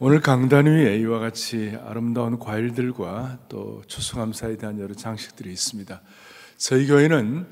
오늘 0.00 0.20
강단 0.20 0.66
위에 0.66 0.98
이와 0.98 1.20
같이 1.20 1.78
아름다운 1.86 2.38
과일들과 2.40 3.38
또 3.48 3.80
추수감사에 3.86 4.56
대한 4.56 4.80
여러 4.80 4.92
장식들이 4.92 5.52
있습니다. 5.52 6.02
저희 6.56 6.88
교회는 6.88 7.46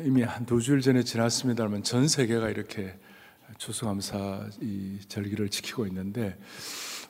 이미 0.00 0.22
한 0.22 0.44
두 0.46 0.60
주일 0.60 0.80
전에 0.80 1.04
지났습니다만 1.04 1.84
전 1.84 2.08
세계가 2.08 2.50
이렇게 2.50 2.98
추수감사 3.58 4.48
이 4.60 4.98
절기를 5.06 5.48
지키고 5.48 5.86
있는데 5.86 6.36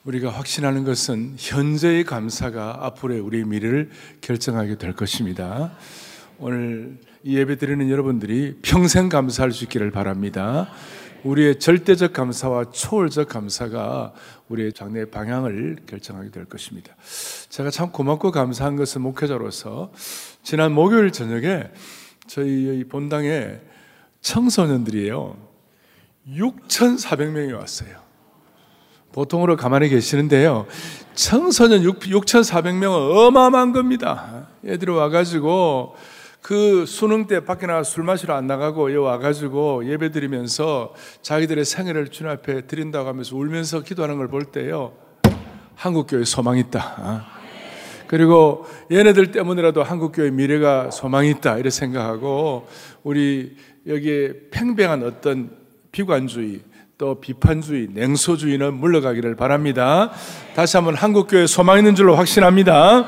우리가 0.03 0.29
확신하는 0.29 0.83
것은 0.83 1.35
현재의 1.39 2.03
감사가 2.03 2.85
앞으로의 2.85 3.19
우리의 3.19 3.45
미래를 3.45 3.89
결정하게 4.21 4.77
될 4.77 4.93
것입니다. 4.93 5.75
오늘 6.37 6.99
이 7.23 7.35
예배 7.35 7.57
드리는 7.57 7.89
여러분들이 7.89 8.59
평생 8.61 9.09
감사할 9.09 9.51
수 9.51 9.63
있기를 9.63 9.89
바랍니다. 9.89 10.69
우리의 11.23 11.59
절대적 11.59 12.13
감사와 12.13 12.71
초월적 12.71 13.29
감사가 13.29 14.13
우리의 14.49 14.73
장래의 14.73 15.09
방향을 15.11 15.77
결정하게 15.87 16.29
될 16.31 16.45
것입니다. 16.45 16.95
제가 17.49 17.69
참 17.69 17.91
고맙고 17.91 18.31
감사한 18.31 18.75
것은 18.75 19.01
목회자로서 19.01 19.91
지난 20.43 20.71
목요일 20.71 21.11
저녁에 21.11 21.69
저희 22.27 22.83
본당에 22.87 23.59
청소년들이에요. 24.21 25.37
6,400명이 26.29 27.57
왔어요. 27.57 27.97
보통으로 29.13 29.55
가만히 29.55 29.89
계시는데요. 29.89 30.67
청소년 31.15 31.81
6,400명은 31.81 33.27
어마어마한 33.27 33.71
겁니다. 33.71 34.47
애들이 34.65 34.91
와가지고 34.91 35.95
그 36.41 36.85
수능 36.85 37.27
때 37.27 37.43
밖에 37.43 37.67
나가 37.67 37.83
술 37.83 38.03
마시러 38.03 38.33
안 38.35 38.47
나가고 38.47 38.93
여기 38.93 38.97
와가지고 38.97 39.89
예배 39.89 40.11
드리면서 40.11 40.93
자기들의 41.21 41.65
생애를 41.65 42.07
주님 42.09 42.31
앞에 42.31 42.67
드린다고 42.67 43.07
하면서 43.09 43.35
울면서 43.35 43.81
기도하는 43.81 44.17
걸 44.17 44.27
볼 44.27 44.45
때요. 44.45 44.93
한국교회 45.75 46.23
소망 46.23 46.57
있다. 46.57 47.25
그리고 48.07 48.65
얘네들 48.89 49.31
때문이라도 49.31 49.83
한국교회 49.83 50.31
미래가 50.31 50.89
소망이 50.91 51.29
있다. 51.31 51.55
이렇게 51.55 51.69
생각하고 51.69 52.67
우리 53.03 53.57
여기에 53.85 54.49
팽팽한 54.51 55.03
어떤 55.03 55.51
비관주의 55.91 56.61
또 56.97 57.19
비판주의, 57.19 57.89
냉소주의는 57.91 58.73
물러가기를 58.73 59.35
바랍니다. 59.35 60.11
다시 60.55 60.77
한번 60.77 60.95
한국교회 60.95 61.45
소망 61.45 61.77
있는 61.77 61.93
줄로 61.93 62.15
확신합니다. 62.15 63.07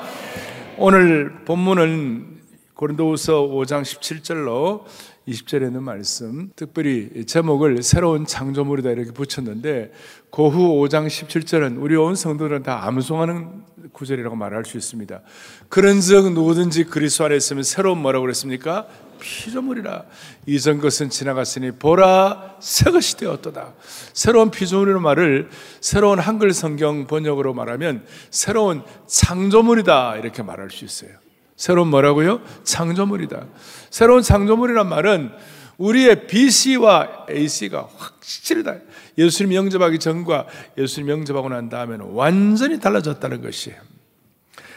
오늘 0.77 1.33
본문은 1.45 2.38
고린도후서 2.79 3.41
5장 3.41 3.81
17절로 3.81 4.85
20절에 5.27 5.67
있는 5.67 5.83
말씀, 5.83 6.49
특별히 6.55 7.25
제목을 7.25 7.83
새로운 7.83 8.25
창조물이다 8.25 8.91
이렇게 8.91 9.11
붙였는데 9.11 9.91
고후 10.29 10.79
5장 10.79 11.07
17절은 11.07 11.75
우리 11.81 11.97
온 11.97 12.15
성도들은 12.15 12.63
다 12.63 12.87
암송하는 12.87 13.63
구절이라고 13.91 14.37
말할 14.37 14.63
수 14.63 14.77
있습니다. 14.77 15.21
그런 15.67 15.99
즉 15.99 16.31
누구든지 16.31 16.85
그리스도 16.85 17.25
안에 17.25 17.35
있으면 17.35 17.63
새로운 17.63 17.97
뭐라고 17.97 18.23
그랬습니까? 18.23 18.87
피조물이라 19.19 20.05
이전 20.45 20.79
것은 20.79 21.09
지나갔으니 21.09 21.71
보라 21.71 22.55
새 22.61 22.91
것이 22.91 23.17
되었도다. 23.17 23.73
새로운 24.13 24.51
피조물이라는 24.51 25.01
말을 25.01 25.49
새로운 25.81 26.19
한글 26.19 26.53
성경 26.53 27.07
번역으로 27.07 27.53
말하면 27.53 28.05
새로운 28.31 28.83
창조물이다 29.05 30.15
이렇게 30.15 30.43
말할 30.43 30.71
수 30.71 30.85
있어요. 30.85 31.11
새로운 31.59 31.89
뭐라고요? 31.89 32.39
창조물이다. 32.63 33.45
새로운 33.89 34.21
창조물이란 34.21 34.87
말은 34.87 35.33
우리의 35.77 36.25
BC와 36.27 37.25
AC가 37.29 37.89
확실히 37.97 38.63
다 38.63 38.75
예수님 39.17 39.53
영접하기 39.53 39.99
전과 39.99 40.47
예수님 40.77 41.09
영접하고 41.09 41.49
난 41.49 41.67
다음에는 41.67 42.11
완전히 42.13 42.79
달라졌다는 42.79 43.41
것이에요. 43.41 43.77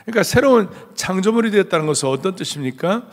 그러니까 0.05 0.25
새로운 0.25 0.69
창조물이 0.97 1.53
되었다는 1.53 1.87
것은 1.87 2.09
어떤 2.09 2.35
뜻입니까? 2.35 3.07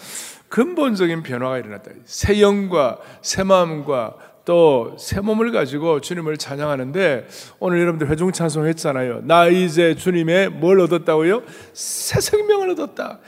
근본적인 0.48 1.22
변화가 1.22 1.60
일어났다. 1.60 1.92
새 2.06 2.42
영과 2.42 2.98
새 3.22 3.44
마음과 3.44 4.16
또 4.50 4.96
새 4.98 5.20
몸을 5.22 5.52
가지고 5.52 6.02
주님을 6.02 6.38
찬양하는데 6.38 7.28
오늘 7.60 7.82
여러분들 7.82 8.10
회중 8.10 8.32
찬송했잖아요. 8.32 9.22
나 9.26 9.46
이제 9.46 9.94
주님의 9.94 10.50
뭘 10.50 10.80
얻었다고요? 10.80 11.44
새 11.74 12.20
생명을 12.20 12.72
얻었다. 12.72 13.20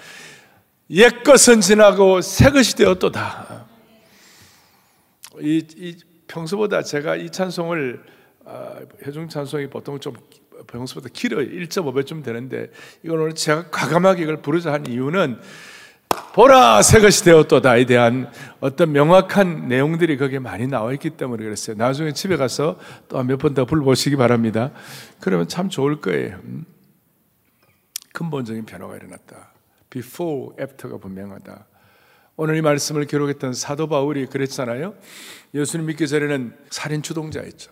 옛 0.90 1.24
것은 1.24 1.62
지나고 1.62 2.22
새 2.22 2.50
것이 2.50 2.76
되었도다. 2.76 3.68
이, 5.42 5.64
이 5.78 5.98
평소보다 6.26 6.82
제가 6.82 7.18
이 7.18 7.30
찬송을 7.30 8.04
아, 8.46 8.80
회중 9.06 9.30
찬송이 9.30 9.68
보통 9.68 10.00
좀 10.00 10.16
평소보다 10.66 11.10
길어요. 11.14 11.46
1.5배쯤 11.46 12.24
되는데 12.24 12.72
이건 13.04 13.20
오늘 13.20 13.36
제가 13.36 13.70
과감하게 13.70 14.24
이걸 14.24 14.38
부르자 14.38 14.74
한 14.74 14.88
이유는 14.88 15.40
보라 16.34 16.82
새 16.82 17.02
것이 17.02 17.26
되었도다에 17.26 17.86
대한 17.86 18.32
어떤 18.62 18.94
명확한 18.94 19.68
내용들이 19.68 20.18
거기에 20.18 20.40
많이 20.40 20.66
나와 20.66 20.94
있기 20.94 21.12
때문에 21.12 21.44
그랬어요. 21.44 21.76
나중에 21.76 22.14
집에 22.14 22.38
가서 22.38 22.80
또 23.10 23.22
몇 23.24 23.38
번 23.38 23.54
더 23.54 23.66
불러보시기 23.66 24.16
바랍니다. 24.16 24.72
그러면 25.20 25.48
참 25.50 25.68
좋을 25.68 26.00
거예요. 26.00 26.38
음? 26.46 26.66
근본적인 28.14 28.66
변화가 28.66 28.96
일어났다. 28.96 29.52
before, 29.90 30.56
after가 30.60 30.98
분명하다. 31.00 31.66
오늘 32.38 32.56
이 32.56 32.62
말씀을 32.62 33.06
기록했던 33.06 33.54
사도 33.54 33.88
바울이 33.88 34.26
그랬잖아요. 34.28 34.96
예수님 35.54 35.86
믿기 35.88 36.08
전에는 36.08 36.56
살인 36.70 37.02
주동자였죠. 37.02 37.72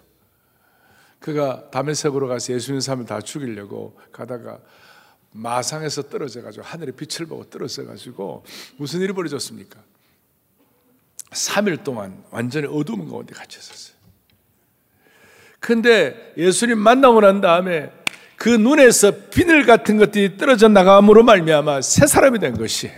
그가 1.20 1.70
다메섹으로 1.72 2.28
가서 2.28 2.54
예수님 2.54 2.82
사람을 2.82 3.06
다 3.06 3.22
죽이려고 3.22 3.98
가다가 4.12 4.60
마상에서 5.32 6.04
떨어져 6.04 6.42
가지고 6.42 6.66
하늘의 6.66 6.94
빛을 6.96 7.28
보고 7.28 7.44
떨어져 7.44 7.86
가지고 7.86 8.44
무슨 8.78 9.02
일이 9.02 9.14
벌어졌습니까? 9.14 9.80
3일 11.32 11.84
동안 11.84 12.24
완전히 12.32 12.68
어두운 12.68 13.08
가운데 13.08 13.34
갇혀 13.34 13.60
있었어요. 13.60 13.98
근데 15.60 16.34
예수님 16.38 16.78
만나고 16.78 17.22
난 17.22 17.42
다음에 17.42 17.92
그 18.36 18.50
눈에서 18.50 19.30
비늘 19.30 19.66
같은 19.66 19.98
것들이 19.98 20.38
떨어져 20.38 20.70
나감으로 20.70 21.24
말미암아 21.24 21.82
새 21.82 22.08
사람이 22.08 22.40
된 22.40 22.58
것이 22.58 22.90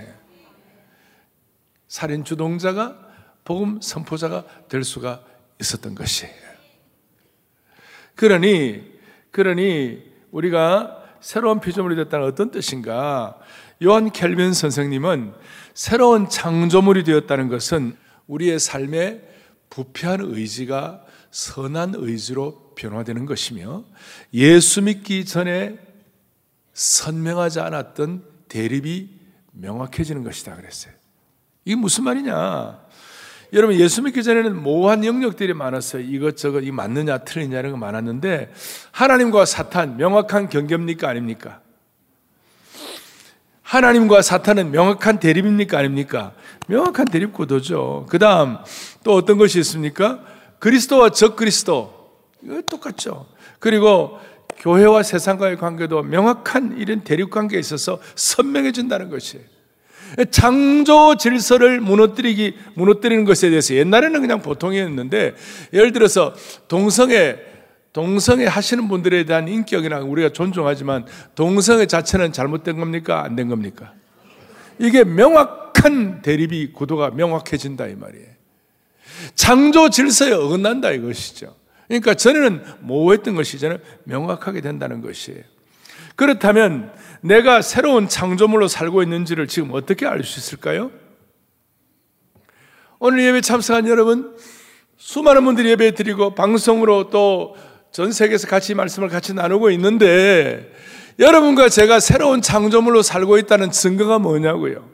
살인 1.88 2.24
주동자가 2.24 2.97
복음 3.44 3.81
선포자가 3.81 4.46
될 4.70 4.84
수가 4.84 5.24
있었던 5.59 5.96
것이에요. 5.96 6.34
그러니 8.16 8.84
그러니 9.31 10.03
우리가 10.31 11.01
새로운 11.22 11.59
피조물이 11.59 11.96
됐다는 11.96 12.26
어떤 12.26 12.52
뜻인가? 12.52 13.38
요한 13.84 14.12
켈빈 14.12 14.54
선생님은 14.54 15.34
새로운 15.74 16.28
창조물이 16.28 17.04
되었다는 17.04 17.48
것은 17.48 17.96
우리의 18.28 18.59
삶에 18.59 19.22
부패한 19.70 20.20
의지가 20.22 21.04
선한 21.32 21.94
의지로 21.96 22.74
변화되는 22.76 23.26
것이며 23.26 23.86
예수 24.34 24.82
믿기 24.82 25.26
전에 25.26 25.78
선명하지 26.74 27.59
않았던 27.62 28.26
대립이 28.50 29.09
명확해지는 29.53 30.24
것이다 30.24 30.56
그랬어요. 30.56 30.94
이게 31.64 31.76
무슨 31.76 32.03
말이냐? 32.03 32.82
여러분 33.54 33.76
예수 33.78 34.02
믿기 34.02 34.24
전에는 34.24 34.62
모호한 34.62 35.04
영역들이 35.04 35.54
많았어요. 35.54 36.04
이것저것 36.04 36.62
이 36.62 36.72
맞느냐 36.72 37.20
틀리냐 37.20 37.60
이런 37.60 37.74
거 37.74 37.78
많았는데 37.78 38.54
하나님과 38.92 39.46
사탄 39.46 39.98
명확한 39.98 40.50
경계입니까 40.50 41.10
아닙니까? 41.10 41.60
하나님과 43.62 44.22
사탄은 44.22 44.72
명확한 44.72 45.20
대립입니까 45.20 45.78
아닙니까? 45.78 46.34
명확한 46.68 47.06
대립 47.08 47.34
구도죠. 47.34 48.06
그다음 48.10 48.58
또 49.04 49.16
어떤 49.16 49.38
것이 49.38 49.60
있습니까? 49.60 50.22
그리스도와 50.60 51.10
적 51.10 51.36
그리스도 51.36 52.12
이거 52.44 52.62
똑같죠. 52.62 53.28
그리고 53.60 54.20
교회와 54.58 55.04
세상과의 55.04 55.58
관계도 55.58 56.04
명확한 56.04 56.78
이런 56.78 57.02
대립 57.04 57.30
관계에 57.30 57.59
있어서 57.59 58.00
선명해진다는 58.16 59.09
것이에요. 59.09 59.44
창조 60.31 61.16
질서를 61.16 61.79
무너뜨리기, 61.81 62.55
무너뜨리는 62.75 63.25
것에 63.25 63.49
대해서 63.49 63.75
옛날에는 63.75 64.22
그냥 64.22 64.41
보통이었는데, 64.41 65.35
예를 65.73 65.91
들어서 65.91 66.34
동성애, 66.67 67.37
동성애 67.93 68.46
하시는 68.46 68.87
분들에 68.87 69.25
대한 69.25 69.47
인격이나 69.47 69.99
우리가 69.99 70.29
존중하지만, 70.29 71.05
동성애 71.35 71.85
자체는 71.85 72.34
잘못된 72.34 72.78
겁니까? 72.78 73.23
안 73.23 73.35
된 73.35 73.47
겁니까? 73.47 73.93
이게 74.79 75.03
명확한 75.03 76.22
대립이, 76.22 76.73
구도가 76.73 77.11
명확해진다, 77.11 77.87
이 77.87 77.96
말이에요. 77.96 78.28
창조 79.35 79.90
질서에 79.90 80.31
어긋난다, 80.31 80.91
이것이죠. 80.91 81.55
그러니까 81.87 82.13
전에는 82.13 82.63
모호했던 82.79 83.35
것이 83.35 83.58
이제는 83.58 83.78
명확하게 84.05 84.61
된다는 84.61 85.02
것이에요. 85.02 85.41
그렇다면 86.26 86.91
내가 87.22 87.62
새로운 87.62 88.08
창조물로 88.08 88.68
살고 88.68 89.02
있는지를 89.03 89.47
지금 89.47 89.72
어떻게 89.73 90.06
알 90.06 90.23
수 90.23 90.40
있을까요? 90.40 90.91
오늘 93.00 93.23
예배 93.23 93.41
참석한 93.41 93.88
여러분, 93.88 94.35
수많은 94.97 95.44
분들이 95.46 95.70
예배 95.72 95.96
드리고 95.96 96.35
방송으로 96.35 97.09
또 97.09 97.56
전 97.91 98.14
세계에서 98.14 98.47
같이 98.47 98.73
말씀을 98.73 99.09
같이 99.09 99.34
나누고 99.34 99.70
있는데 99.72 100.72
여러분과 101.20 101.68
제가 101.68 102.00
새로운 102.00 102.41
창조물로 102.41 103.02
살고 103.02 103.38
있다는 103.38 103.72
증거가 103.72 104.18
뭐냐고요. 104.18 104.88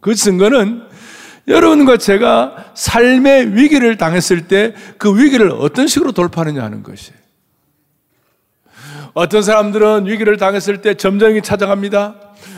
그 0.00 0.14
증거는 0.14 0.82
여러분과 1.48 1.96
제가 1.96 2.72
삶의 2.74 3.56
위기를 3.56 3.96
당했을 3.96 4.48
때 4.48 4.74
그 4.98 5.16
위기를 5.18 5.50
어떤 5.50 5.86
식으로 5.86 6.12
돌파하느냐 6.12 6.62
하는 6.62 6.82
것이에요. 6.82 7.25
어떤 9.16 9.40
사람들은 9.40 10.06
위기를 10.06 10.36
당했을 10.36 10.82
때 10.82 10.92
점쟁이 10.92 11.40
찾아갑니다. 11.40 12.16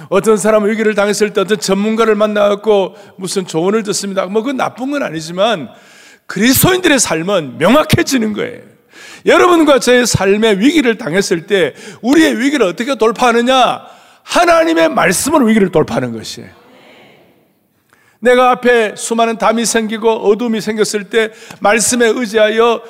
어떤 0.08 0.36
사람은 0.36 0.68
위기를 0.68 0.96
당했을 0.96 1.32
때 1.32 1.40
어떤 1.40 1.60
전문가를 1.60 2.16
만나갖고 2.16 2.96
무슨 3.14 3.46
조언을 3.46 3.84
듣습니다. 3.84 4.26
뭐 4.26 4.42
그건 4.42 4.56
나쁜 4.56 4.90
건 4.90 5.04
아니지만 5.04 5.68
그리스도인들의 6.26 6.98
삶은 6.98 7.58
명확해지는 7.58 8.32
거예요. 8.32 8.62
여러분과 9.24 9.78
저의 9.78 10.04
삶의 10.04 10.58
위기를 10.58 10.98
당했을 10.98 11.46
때 11.46 11.74
우리의 12.02 12.40
위기를 12.40 12.66
어떻게 12.66 12.96
돌파하느냐? 12.96 13.82
하나님의 14.24 14.88
말씀으로 14.88 15.46
위기를 15.46 15.70
돌파하는 15.70 16.12
것이에요. 16.12 16.50
내가 18.18 18.50
앞에 18.50 18.96
수많은 18.96 19.38
담이 19.38 19.64
생기고 19.64 20.10
어둠이 20.10 20.60
생겼을 20.60 21.04
때 21.04 21.30
말씀에 21.60 22.08
의지하여 22.08 22.82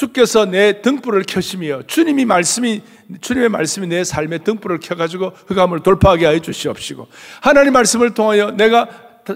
주께서 0.00 0.46
내 0.46 0.80
등불을 0.80 1.24
켜시며 1.28 1.82
주님이 1.86 2.24
말씀이 2.24 2.80
주님의 3.20 3.50
말씀이 3.50 3.86
내 3.86 4.02
삶의 4.02 4.44
등불을 4.44 4.80
켜가지고 4.80 5.32
흑암을 5.46 5.80
돌파하게 5.80 6.24
하여 6.24 6.38
주시옵시고 6.38 7.06
하나님 7.42 7.74
말씀을 7.74 8.14
통하여 8.14 8.50
내가 8.52 8.88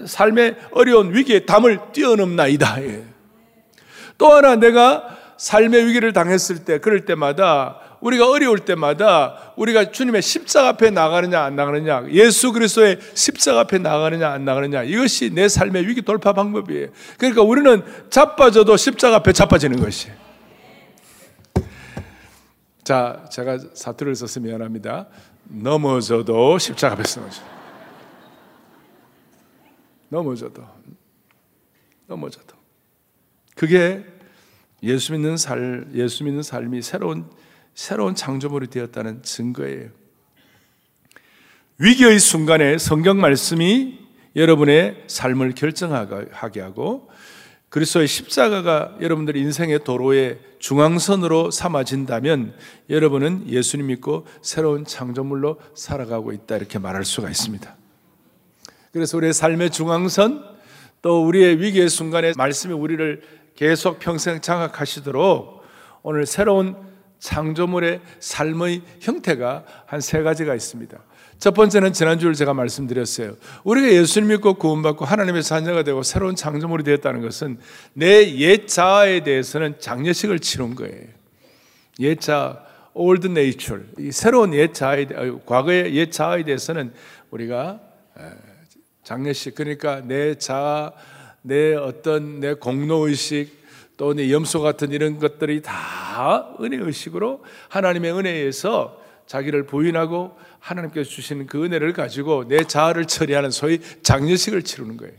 삶의 0.07 0.55
어려운 0.71 1.13
위기에 1.13 1.45
담을 1.45 1.79
뛰어넘나이다. 1.93 2.83
예. 2.83 3.03
또 4.17 4.31
하나 4.31 4.55
내가 4.55 5.15
삶의 5.37 5.85
위기를 5.85 6.13
당했을 6.13 6.65
때 6.65 6.79
그럴 6.79 7.05
때마다 7.05 7.79
우리가 7.99 8.27
어려울 8.27 8.59
때마다 8.59 9.53
우리가 9.57 9.91
주님의 9.91 10.23
십자가 10.23 10.69
앞에 10.69 10.89
나가느냐 10.89 11.43
안 11.43 11.55
나가느냐 11.55 12.07
예수 12.09 12.51
그리스도의 12.51 12.97
십자가 13.13 13.59
앞에 13.61 13.77
나가느냐 13.77 14.31
안 14.31 14.45
나가느냐 14.45 14.81
이것이 14.81 15.29
내 15.31 15.47
삶의 15.47 15.87
위기 15.87 16.01
돌파 16.01 16.33
방법이에요. 16.33 16.87
그러니까 17.19 17.43
우리는 17.43 17.83
자빠져도 18.09 18.77
십자가 18.77 19.17
앞에 19.17 19.31
자빠지는 19.31 19.79
것이. 19.79 20.24
자, 22.85 23.25
제가 23.31 23.57
사투를 23.73 24.13
써서 24.13 24.39
미안합니다. 24.39 25.07
넘어져도 25.45 26.59
십자가 26.59 26.93
앞에 26.93 27.03
쓰는 27.03 27.27
넘어져도 30.07 30.63
넘어져도 32.05 32.55
그게 33.55 34.05
예수 34.83 35.13
믿는 35.13 35.35
살 35.35 35.87
예수 35.95 36.23
믿는 36.23 36.43
삶이 36.43 36.83
새로운 36.83 37.27
새로운 37.73 38.13
창조물이 38.13 38.67
되었다는 38.67 39.23
증거예요. 39.23 39.89
위기의 41.79 42.19
순간에 42.19 42.77
성경 42.77 43.19
말씀이 43.19 43.97
여러분의 44.35 45.05
삶을 45.07 45.55
결정하게 45.55 46.61
하고 46.61 47.09
그리스도의 47.75 48.07
십자가가 48.07 48.95
여러분들 49.01 49.35
인생의 49.35 49.83
도로의 49.83 50.39
중앙선으로 50.59 51.51
삼아진다면 51.51 52.55
여러분은 52.89 53.49
예수님 53.49 53.87
믿고 53.87 54.25
새로운 54.41 54.85
창조물로 54.85 55.59
살아가고 55.75 56.31
있다 56.31 56.55
이렇게 56.55 56.79
말할 56.79 57.03
수가 57.03 57.29
있습니다. 57.29 57.75
그래서 58.93 59.17
우리의 59.17 59.33
삶의 59.33 59.71
중앙선 59.71 60.45
또 61.01 61.27
우리의 61.27 61.59
위기의 61.59 61.89
순간에 61.89 62.31
말씀이 62.37 62.73
우리를 62.73 63.21
계속 63.57 63.99
평생 63.99 64.39
장악하시도록 64.39 65.61
오늘 66.01 66.25
새로운 66.25 66.77
창조물의 67.19 67.99
삶의 68.21 68.83
형태가 69.01 69.65
한 69.85 69.99
세 69.99 70.21
가지가 70.21 70.55
있습니다. 70.55 70.97
첫 71.37 71.53
번째는 71.53 71.93
지난주에 71.93 72.33
제가 72.33 72.53
말씀드렸어요. 72.53 73.35
우리가 73.63 73.89
예수님 73.89 74.29
믿고 74.29 74.55
구원받고 74.55 75.05
하나님의 75.05 75.43
자녀가 75.43 75.83
되고 75.83 76.01
새로운 76.03 76.35
창조물이 76.35 76.83
되었다는 76.83 77.21
것은 77.21 77.59
내 77.93 78.39
옛 78.39 78.67
자아에 78.67 79.23
대해서는 79.23 79.75
장례식을 79.79 80.39
치른 80.39 80.75
거예요. 80.75 81.07
옛 81.99 82.19
자아, 82.19 82.57
old 82.93 83.27
nature, 83.27 83.83
이 83.99 84.11
새로운 84.11 84.53
옛 84.53 84.73
자아에, 84.73 85.05
과거의 85.45 85.95
옛 85.95 86.11
자아에 86.11 86.43
대해서는 86.43 86.93
우리가 87.31 87.79
장례식, 89.03 89.55
그러니까 89.55 90.01
내 90.01 90.35
자아, 90.35 90.91
내 91.41 91.75
어떤 91.75 92.39
내 92.39 92.53
공로의식, 92.53 93.65
또 93.97 94.13
내 94.13 94.29
염소 94.31 94.59
같은 94.61 94.91
이런 94.91 95.19
것들이 95.19 95.61
다 95.61 96.53
은혜의식으로 96.59 97.43
하나님의 97.69 98.11
은혜에서 98.11 99.01
자기를 99.27 99.65
부인하고 99.65 100.37
하나님께서 100.59 101.09
주시는 101.09 101.47
그 101.47 101.63
은혜를 101.63 101.93
가지고 101.93 102.47
내 102.47 102.63
자아를 102.63 103.05
처리하는 103.05 103.51
소위 103.51 103.79
장례식을 104.03 104.63
치르는 104.63 104.97
거예요. 104.97 105.13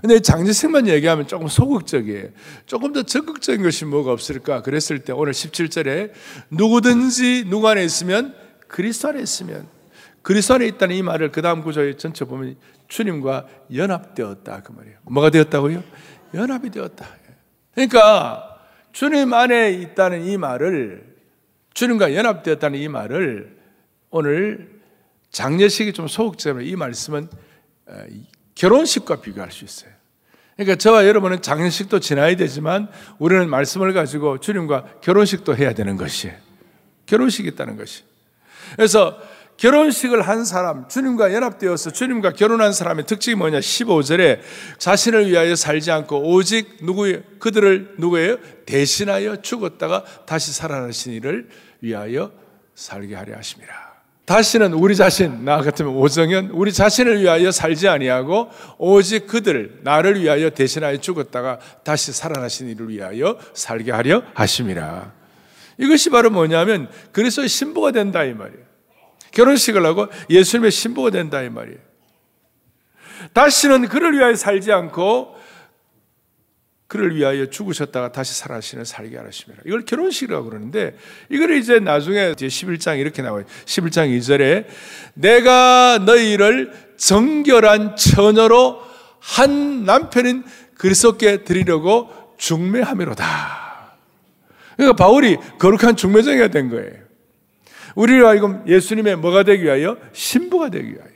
근데 0.00 0.20
장례식만 0.20 0.86
얘기하면 0.88 1.26
조금 1.26 1.48
소극적이에요. 1.48 2.28
조금 2.66 2.92
더 2.92 3.02
적극적인 3.02 3.62
것이 3.62 3.84
뭐가 3.84 4.12
없을까? 4.12 4.62
그랬을 4.62 5.00
때 5.00 5.12
오늘 5.12 5.32
17절에 5.32 6.12
누구든지 6.50 7.46
누구 7.48 7.68
안에 7.68 7.84
있으면 7.84 8.34
그리스도 8.68 9.08
안에 9.08 9.20
있으면 9.20 9.66
그리스도 10.22 10.54
안에 10.54 10.66
있다는 10.66 10.94
이 10.94 11.02
말을 11.02 11.32
그 11.32 11.42
다음 11.42 11.62
구조에 11.62 11.96
전체 11.96 12.24
보면 12.24 12.56
주님과 12.86 13.46
연합되었다 13.74 14.62
그 14.62 14.72
말이에요. 14.72 14.98
뭐가 15.04 15.30
되었다고요? 15.30 15.82
연합이 16.34 16.70
되었다. 16.70 17.06
그러니까 17.74 18.60
주님 18.92 19.32
안에 19.32 19.72
있다는 19.72 20.26
이 20.26 20.36
말을 20.36 21.17
주님과 21.74 22.14
연합되었다는 22.14 22.78
이 22.78 22.88
말을 22.88 23.56
오늘 24.10 24.80
장례식이 25.30 25.92
좀 25.92 26.08
소극적이면 26.08 26.66
이 26.66 26.76
말씀은 26.76 27.28
어, 27.86 28.04
결혼식과 28.54 29.20
비교할 29.20 29.52
수 29.52 29.64
있어요. 29.64 29.90
그러니까 30.56 30.76
저와 30.76 31.06
여러분은 31.06 31.40
장례식도 31.40 32.00
지나야 32.00 32.34
되지만 32.34 32.88
우리는 33.18 33.48
말씀을 33.48 33.92
가지고 33.92 34.38
주님과 34.38 35.00
결혼식도 35.00 35.56
해야 35.56 35.72
되는 35.72 35.96
것이에요. 35.96 36.34
결혼식이 37.06 37.48
있다는 37.48 37.76
것이. 37.76 38.02
그래서 38.74 39.20
결혼식을 39.58 40.22
한 40.22 40.44
사람, 40.44 40.88
주님과 40.88 41.34
연합되어서 41.34 41.90
주님과 41.90 42.32
결혼한 42.32 42.72
사람의 42.72 43.06
특징이 43.06 43.34
뭐냐? 43.34 43.58
15절에 43.58 44.38
자신을 44.78 45.28
위하여 45.28 45.56
살지 45.56 45.90
않고 45.90 46.32
오직 46.32 46.78
누구 46.80 47.12
그들을 47.40 47.96
누구예요? 47.98 48.36
대신하여 48.66 49.42
죽었다가 49.42 50.04
다시 50.26 50.52
살아나신 50.52 51.12
이를 51.12 51.48
위하여 51.80 52.30
살게 52.76 53.16
하려 53.16 53.36
하심이라. 53.36 53.88
다시는 54.26 54.74
우리 54.74 54.94
자신, 54.94 55.44
나 55.44 55.60
같으면 55.60 55.96
오정현, 55.96 56.50
우리 56.52 56.72
자신을 56.72 57.20
위하여 57.22 57.50
살지 57.50 57.88
아니하고 57.88 58.50
오직 58.76 59.26
그들, 59.26 59.80
나를 59.82 60.22
위하여 60.22 60.50
대신하여 60.50 60.98
죽었다가 60.98 61.58
다시 61.82 62.12
살아나신 62.12 62.68
이를 62.68 62.90
위하여 62.90 63.36
살게 63.54 63.90
하려 63.90 64.22
하심이라. 64.34 65.12
이것이 65.78 66.10
바로 66.10 66.30
뭐냐면 66.30 66.88
그리스도의 67.10 67.48
신부가 67.48 67.90
된다 67.90 68.22
이 68.22 68.34
말이에요. 68.34 68.67
결혼식을 69.32 69.84
하고 69.84 70.08
예수님의 70.30 70.70
신부가 70.70 71.10
된다 71.10 71.42
이 71.42 71.48
말이에요. 71.48 71.78
다시는 73.32 73.88
그를 73.88 74.12
위하여 74.12 74.34
살지 74.34 74.72
않고 74.72 75.36
그를 76.88 77.14
위하여 77.14 77.46
죽으셨다가 77.46 78.12
다시 78.12 78.34
살아시는 78.34 78.84
살게 78.84 79.18
하십니다. 79.18 79.62
이걸 79.66 79.84
결혼식이라고 79.84 80.48
그러는데 80.48 80.96
이걸 81.28 81.52
이제 81.58 81.78
나중에 81.78 82.32
11장 82.32 82.98
이렇게 82.98 83.20
나와요. 83.20 83.44
11장 83.66 84.08
2절에 84.18 84.66
내가 85.12 85.98
너희를 85.98 86.72
정결한 86.96 87.94
처녀로 87.96 88.80
한 89.20 89.84
남편인 89.84 90.44
그리스도께 90.78 91.44
드리려고 91.44 92.08
중매함이로다. 92.38 93.68
그러니까 94.76 94.96
바울이 94.96 95.36
거룩한 95.58 95.96
중매정이가 95.96 96.48
된 96.48 96.70
거예요. 96.70 96.97
우리로 97.98 98.28
하여금 98.28 98.62
예수님의 98.64 99.16
뭐가 99.16 99.42
되기 99.42 99.64
위하여? 99.64 99.96
신부가 100.12 100.68
되기 100.68 100.92
위하여. 100.92 101.10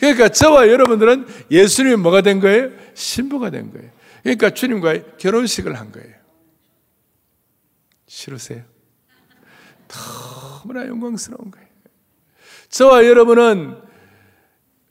그러니까 0.00 0.28
저와 0.28 0.68
여러분들은 0.68 1.26
예수님이 1.48 1.94
뭐가 1.94 2.22
된 2.22 2.40
거예요? 2.40 2.70
신부가 2.94 3.50
된 3.50 3.72
거예요. 3.72 3.88
그러니까 4.24 4.50
주님과의 4.50 5.04
결혼식을 5.18 5.78
한 5.78 5.92
거예요. 5.92 6.12
싫으세요? 8.08 8.62
너무나 9.86 10.88
영광스러운 10.88 11.52
거예요. 11.52 11.68
저와 12.68 13.06
여러분은 13.06 13.76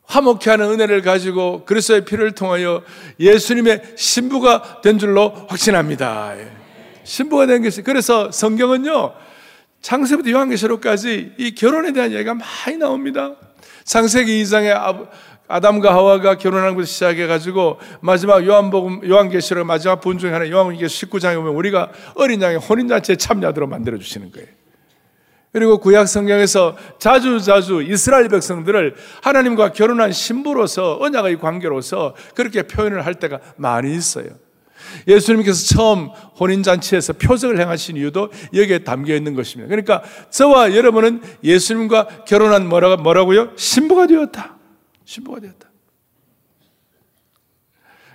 화목케 0.04 0.50
하는 0.50 0.72
은혜를 0.72 1.02
가지고 1.02 1.66
그리스도의 1.66 2.06
피를 2.06 2.32
통하여 2.32 2.84
예수님의 3.20 3.96
신부가 3.98 4.80
된 4.82 4.98
줄로 4.98 5.32
확신합니다. 5.50 6.36
신부가 7.04 7.48
된 7.48 7.64
것이 7.64 7.82
그래서 7.82 8.32
성경은요 8.32 9.35
창세부터 9.86 10.32
요한계시록까지 10.32 11.34
이 11.38 11.54
결혼에 11.54 11.94
대한 11.94 12.12
얘기가 12.12 12.34
많이 12.34 12.78
나옵니다. 12.78 13.36
창세기 13.84 14.42
2장에 14.42 14.74
아담과 15.48 15.94
하와가 15.94 16.40
결혼하는 16.40 16.74
것부터 16.74 16.88
시작해가지고 16.88 17.78
마지막 18.02 18.44
요한복음, 18.44 19.08
요한계시록 19.08 19.64
마지막 19.64 20.02
본 20.02 20.18
중에 20.18 20.32
하나 20.32 20.50
요한계시 20.50 21.06
19장에 21.06 21.36
보면 21.36 21.54
우리가 21.54 21.92
어린 22.16 22.42
양의 22.42 22.58
혼인잔치에 22.58 23.18
참여하도록 23.18 23.70
만들어주시는 23.70 24.32
거예요. 24.32 24.48
그리고 25.54 25.78
구약 25.78 26.08
성경에서 26.08 26.76
자주 26.98 27.40
자주 27.40 27.84
이스라엘 27.84 28.28
백성들을 28.28 28.96
하나님과 29.22 29.72
결혼한 29.74 30.12
신부로서 30.12 30.98
언약의 31.00 31.38
관계로서 31.38 32.16
그렇게 32.34 32.64
표현을 32.64 33.06
할 33.06 33.14
때가 33.14 33.40
많이 33.56 33.96
있어요. 33.96 34.30
예수님께서 35.08 35.76
처음 35.76 36.08
혼인잔치에서 36.40 37.14
표적을 37.14 37.60
행하신 37.60 37.98
이유도 37.98 38.32
여기에 38.54 38.80
담겨 38.80 39.16
있는 39.16 39.34
것입니다. 39.36 39.70
그러니까 39.70 40.04
저와 40.30 40.76
여러분은 40.76 41.22
예수님과 41.44 42.26
결혼한 42.26 42.68
뭐라, 42.68 42.98
뭐라고요? 42.98 43.52
신부가 43.56 44.08
되었다. 44.08 44.58
신부가 45.06 45.40
되었다. 45.40 45.70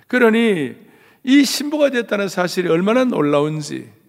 그러니 0.07 0.75
이 1.23 1.45
신부가 1.45 1.89
되었다는 1.89 2.27
사실이 2.27 2.67
얼마나 2.67 3.05
놀라운지 3.05 4.01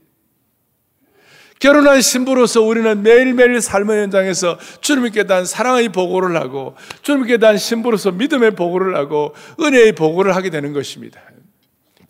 결혼한 1.62 2.00
신부로서 2.00 2.60
우리는 2.60 3.04
매일매일 3.04 3.60
삶의 3.60 4.02
현장에서 4.02 4.58
주님께 4.80 5.28
대한 5.28 5.44
사랑의 5.44 5.90
보고를 5.90 6.36
하고 6.36 6.74
주님께 7.02 7.38
대한 7.38 7.56
신부로서 7.56 8.10
믿음의 8.10 8.56
보고를 8.56 8.96
하고 8.96 9.32
은혜의 9.60 9.92
보고를 9.92 10.34
하게 10.34 10.50
되는 10.50 10.72
것입니다. 10.72 11.20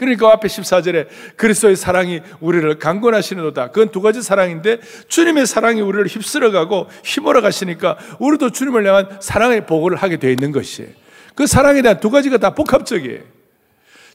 그러니까 0.02 0.32
앞에 0.32 0.48
14절에 0.48 1.06
그리스도의 1.36 1.76
사랑이 1.76 2.22
우리를 2.40 2.76
강권하시는도다. 2.80 3.68
그건 3.68 3.90
두 3.92 4.02
가지 4.02 4.20
사랑인데 4.20 4.80
주님의 5.06 5.46
사랑이 5.46 5.80
우리를 5.80 6.04
휩쓸어가고 6.08 6.88
힘몰아 7.04 7.40
가시니까 7.40 7.96
우리도 8.18 8.50
주님을 8.50 8.84
향한 8.84 9.06
사랑의 9.20 9.64
보고를 9.64 9.96
하게 9.96 10.16
되어 10.16 10.32
있는 10.32 10.50
것이에요. 10.50 10.90
그 11.36 11.46
사랑에 11.46 11.82
대한 11.82 12.00
두 12.00 12.10
가지가 12.10 12.38
다 12.38 12.50
복합적이에요. 12.50 13.20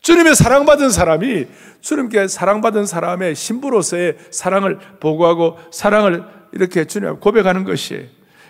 주님의 0.01 0.35
사랑받은 0.35 0.89
사람이 0.89 1.45
주님께 1.79 2.27
사랑받은 2.27 2.85
사람의 2.85 3.35
신부로서의 3.35 4.17
사랑을 4.29 4.79
보고하고 4.99 5.57
사랑을 5.71 6.25
이렇게 6.51 6.83
주님 6.83 7.17
고백하는 7.21 7.63
것이에요. 7.63 8.03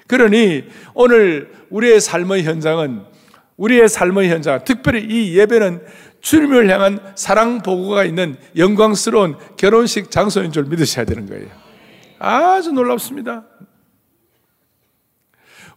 그러니 0.07 0.63
오늘 0.95 1.51
우리의 1.69 2.01
삶의 2.01 2.45
현장은 2.45 3.05
우리의 3.57 3.89
삶의 3.89 4.29
현장, 4.29 4.63
특별히 4.63 5.03
이 5.03 5.37
예배는 5.37 5.81
주님을 6.27 6.69
향한 6.69 6.99
사랑 7.15 7.61
보고가 7.61 8.03
있는 8.03 8.35
영광스러운 8.57 9.37
결혼식 9.55 10.11
장소인 10.11 10.51
줄 10.51 10.65
믿으셔야 10.65 11.05
되는 11.05 11.25
거예요. 11.25 11.47
아주 12.19 12.73
놀랍습니다. 12.73 13.45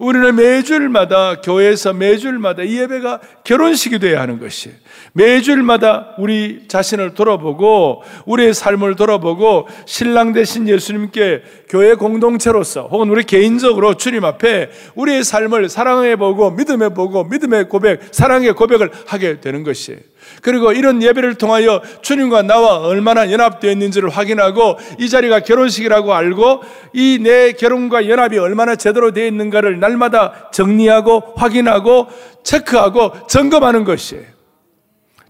우리는 0.01 0.35
매주일마다 0.35 1.43
교회에서 1.43 1.93
매주일마다 1.93 2.63
이 2.65 2.79
예배가 2.79 3.21
결혼식이 3.45 4.01
되어야 4.01 4.23
하는 4.23 4.41
것이에요. 4.41 4.77
매주일마다 5.13 6.15
우리 6.19 6.67
자신을 6.67 7.15
돌아보고 7.15 8.03
우리의 8.27 8.55
삶을 8.55 8.97
돌아보고 8.97 9.69
신랑 9.85 10.33
대신 10.33 10.67
예수님께 10.67 11.43
교회 11.69 11.95
공동체로서 11.95 12.89
혹은 12.91 13.11
우리 13.11 13.23
개인적으로 13.25 13.95
주님 13.95 14.25
앞에 14.25 14.71
우리의 14.97 15.23
삶을 15.23 15.69
사랑해 15.69 16.17
보고 16.17 16.51
믿음해 16.51 16.95
보고 16.95 17.23
믿음의 17.25 17.69
고백, 17.69 18.01
사랑의 18.11 18.55
고백을 18.55 18.91
하게 19.07 19.41
되는 19.41 19.63
것이에요. 19.63 20.01
그리고 20.43 20.73
이런 20.73 21.03
예배를 21.03 21.35
통하여 21.37 21.81
주님과 22.03 22.43
나와 22.43 22.79
얼마나 22.79 23.31
연합되어 23.31 23.71
있는지를 23.71 24.09
확인하고 24.09 24.79
이 24.99 25.09
자리가 25.09 25.41
결혼식이라고 25.41 26.13
알고 26.15 26.63
이 26.93 27.21
내 27.21 27.53
결혼과 27.53 28.09
연합이 28.09 28.39
얼마나 28.39 28.77
제대로 28.77 29.13
되어 29.13 29.27
있는가를 29.27 29.79
날마다 29.79 30.51
정리하고 30.53 31.35
확인하고 31.37 32.09
체크하고 32.43 33.13
점검하는 33.29 33.85
것이에요. 33.85 34.25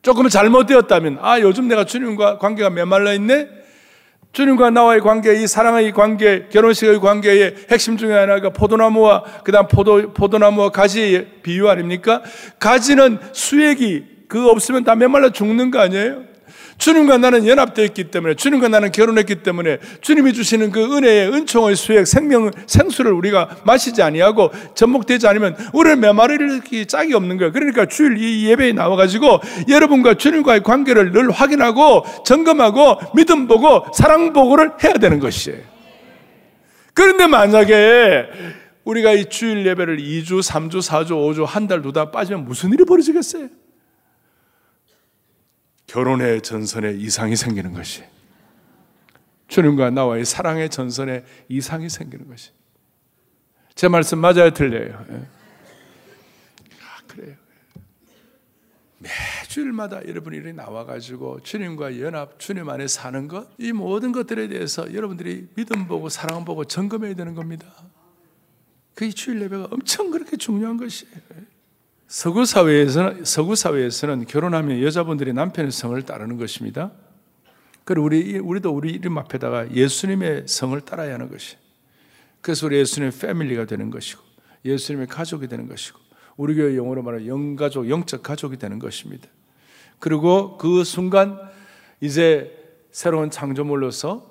조금 0.03 0.29
잘못되었다면, 0.29 1.19
아, 1.21 1.41
요즘 1.41 1.69
내가 1.69 1.85
주님과 1.85 2.39
관계가 2.39 2.71
메말라 2.71 3.13
있네? 3.15 3.49
주님과 4.33 4.71
나와의 4.71 5.01
관계, 5.01 5.43
이 5.43 5.47
사랑의 5.47 5.93
관계, 5.93 6.47
결혼식의 6.51 7.01
관계의 7.01 7.55
핵심 7.71 7.97
중에 7.97 8.15
하나가 8.15 8.51
포도나무와, 8.51 9.25
그 9.45 9.51
다음 9.51 9.67
포도, 9.67 10.13
포도나무와 10.15 10.71
가지의 10.71 11.27
비유 11.43 11.69
아닙니까? 11.69 12.23
가지는 12.61 13.19
수액이 13.33 14.05
그거 14.31 14.51
없으면 14.51 14.85
다 14.85 14.95
메말라 14.95 15.31
죽는 15.31 15.71
거 15.71 15.81
아니에요? 15.81 16.31
주님과 16.79 17.19
나는 17.19 17.47
연합되어 17.47 17.85
있기 17.87 18.05
때문에 18.05 18.35
주님과 18.37 18.69
나는 18.69 18.91
결혼했기 18.91 19.43
때문에 19.43 19.79
주님이 20.01 20.33
주시는 20.33 20.71
그 20.71 20.97
은혜의 20.97 21.31
은총의 21.31 21.77
수액 21.77 22.07
생명 22.07 22.51
생수를 22.67 23.13
우리가 23.13 23.59
마시지 23.65 24.03
아니하고 24.03 24.51
접목되지 24.75 25.27
않으면 25.27 25.57
우리는 25.75 26.01
메마를 26.01 26.63
짝이 26.89 27.13
없는 27.13 27.37
거예요. 27.37 27.53
그러니까 27.53 27.85
주일 27.85 28.17
이 28.17 28.47
예배에 28.49 28.73
나와 28.73 28.97
가지고 28.97 29.41
여러분과 29.69 30.15
주님과의 30.15 30.63
관계를 30.63 31.13
늘 31.13 31.31
확인하고 31.31 32.05
점검하고 32.25 32.99
믿음 33.15 33.47
보고 33.47 33.85
사랑 33.93 34.33
보고를 34.33 34.71
해야 34.83 34.95
되는 34.95 35.19
것이에요. 35.19 35.59
그런데 36.95 37.27
만약에 37.27 38.27
우리가 38.85 39.13
이 39.13 39.27
주일 39.27 39.67
예배를 39.67 39.99
2주, 39.99 40.43
3주, 40.43 40.77
4주, 40.79 41.11
5주, 41.11 41.45
한 41.45 41.67
달, 41.69 41.83
두 41.83 41.93
달 41.93 42.11
빠지면 42.11 42.45
무슨 42.47 42.73
일이 42.73 42.85
벌어지겠어요? 42.85 43.49
결혼의 45.91 46.41
전선에 46.41 46.93
이상이 46.93 47.35
생기는 47.35 47.73
것이 47.73 48.05
주님과 49.49 49.91
나와의 49.91 50.25
사랑의 50.25 50.71
전선에 50.71 51.25
이상이 51.49 51.89
생기는 51.89 52.29
것이 52.29 52.53
제 53.75 53.89
말씀 53.89 54.19
맞아요 54.19 54.51
틀려요 54.51 55.05
예. 55.11 55.15
아, 56.81 57.03
그래요 57.09 57.35
매주일마다 58.99 60.07
여러분이 60.07 60.53
나와가지고 60.53 61.41
주님과 61.43 61.99
연합, 62.01 62.39
주님 62.39 62.69
안에 62.69 62.87
사는 62.87 63.27
것, 63.29 63.49
이 63.59 63.73
모든 63.73 64.13
것들에 64.13 64.47
대해서 64.49 64.93
여러분들이 64.93 65.49
믿음 65.55 65.89
보고 65.89 66.11
사랑 66.11 66.45
보고 66.45 66.67
점검해야 66.67 67.15
되는 67.15 67.35
겁니다. 67.35 67.67
그게 68.95 69.11
주일 69.11 69.41
예배가 69.41 69.69
엄청 69.71 70.11
그렇게 70.11 70.37
중요한 70.37 70.77
것이에요. 70.77 71.15
서구 72.11 72.45
사회에서는 72.45 73.25
서구 73.25 73.55
사회에서는 73.55 74.25
결혼하면 74.27 74.83
여자분들이 74.83 75.33
남편의 75.33 75.71
성을 75.71 76.03
따르는 76.03 76.39
것입니다. 76.39 76.91
그리고 77.85 78.07
우리 78.07 78.37
우리도 78.37 78.69
우리 78.75 78.91
이름 78.91 79.17
앞에다가 79.17 79.71
예수님의 79.71 80.49
성을 80.49 80.81
따라야 80.81 81.15
하는 81.15 81.31
것이. 81.31 81.57
그래서 82.41 82.67
우리 82.67 82.79
예수님의 82.79 83.13
패밀리가 83.17 83.67
되는 83.67 83.91
것이고 83.91 84.21
예수님의 84.65 85.07
가족이 85.07 85.47
되는 85.47 85.69
것이고 85.69 86.01
우리 86.37 86.57
교회 86.57 86.75
용어로 86.75 87.05
말하면 87.05 87.29
영가족, 87.29 87.89
영적 87.89 88.25
가족이 88.25 88.57
되는 88.57 88.81
것입니다. 88.81 89.29
그리고 90.01 90.59
그 90.59 90.83
순간 90.83 91.39
이제 92.01 92.51
새로운 92.91 93.31
창조물로서 93.31 94.29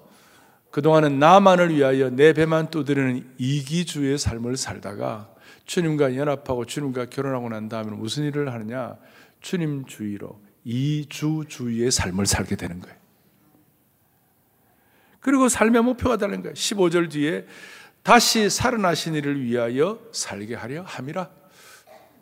그동안은 0.71 1.17
나만을 1.17 1.73
위하여 1.73 2.09
내 2.09 2.33
배만 2.33 2.71
두드리는 2.71 3.25
이기주의 3.37 4.17
삶을 4.17 4.57
살다가 4.57 5.33
주님과 5.69 6.15
연합하고 6.15 6.65
주님과 6.65 7.05
결혼하고 7.11 7.47
난 7.47 7.69
다음에 7.69 7.91
무슨 7.91 8.23
일을 8.23 8.51
하느냐? 8.51 8.97
주님 9.39 9.85
주의로 9.85 10.41
이주주의의 10.63 11.91
삶을 11.91 12.25
살게 12.25 12.55
되는 12.55 12.79
거예요. 12.79 12.97
그리고 15.19 15.47
삶의 15.47 15.83
목표가 15.83 16.17
다른 16.17 16.41
거예요. 16.41 16.55
15절 16.55 17.11
뒤에 17.11 17.45
다시 18.01 18.49
살아나신 18.49 19.13
이를 19.13 19.43
위하여 19.43 19.99
살게 20.11 20.55
하려 20.55 20.81
함이라. 20.81 21.29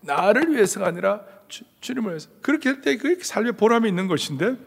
나를 0.02 0.54
위해서가 0.54 0.88
아니라 0.88 1.22
주, 1.48 1.64
님을 1.94 2.10
위해서. 2.12 2.28
그렇게 2.42 2.68
할 2.68 2.82
때 2.82 2.98
그게 2.98 3.24
삶의 3.24 3.54
보람이 3.54 3.88
있는 3.88 4.08
것인데 4.08 4.58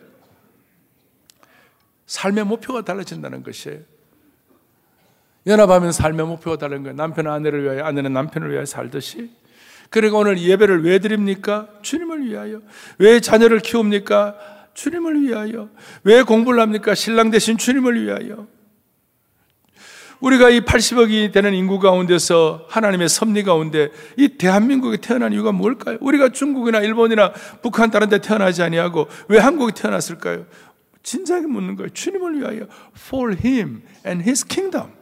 삶의 2.07 2.45
목표가 2.45 2.83
달라진다는 2.83 3.43
것이에요. 3.43 3.81
연합하면 5.47 5.93
삶의 5.93 6.27
목표가 6.27 6.57
다른 6.57 6.83
거예요. 6.83 6.97
남편은 6.97 7.31
아내를 7.31 7.65
위하여, 7.65 7.85
아내는 7.85 8.13
남편을 8.13 8.51
위하여 8.51 8.67
살듯이. 8.67 9.31
그리고 9.89 10.19
오늘 10.19 10.39
예배를 10.39 10.85
왜 10.85 10.99
드립니까? 10.99 11.69
주님을 11.83 12.27
위하여. 12.27 12.61
왜 12.99 13.21
자녀를 13.21 13.61
키웁니까? 13.61 14.37
주님을 14.75 15.23
위하여. 15.23 15.69
왜 16.05 16.23
공부를 16.23 16.61
합니까? 16.61 16.95
신랑 16.95 17.31
대신 17.31 17.59
주님을 17.59 18.05
위하여. 18.05 18.47
우리가 20.21 20.51
이 20.51 20.61
80억이 20.61 21.33
되는 21.33 21.55
인구 21.55 21.79
가운데서 21.79 22.67
하나님의 22.69 23.09
섭리 23.09 23.43
가운데 23.43 23.89
이 24.17 24.29
대한민국에 24.29 24.99
태어난 24.99 25.33
이유가 25.33 25.51
뭘까요? 25.51 25.97
우리가 26.01 26.29
중국이나 26.29 26.81
일본이나 26.81 27.33
북한 27.63 27.91
다른 27.91 28.11
데 28.11 28.19
태어나지 28.19 28.63
아니하고 28.63 29.09
왜 29.29 29.39
한국에 29.39 29.73
태어났을까요? 29.75 30.45
진작에 31.03 31.41
묻는 31.41 31.77
거예요. 31.77 31.89
주님을 31.89 32.39
위하여. 32.39 32.67
For 32.95 33.35
him 33.43 33.83
and 34.07 34.23
his 34.23 34.47
kingdom. 34.47 35.00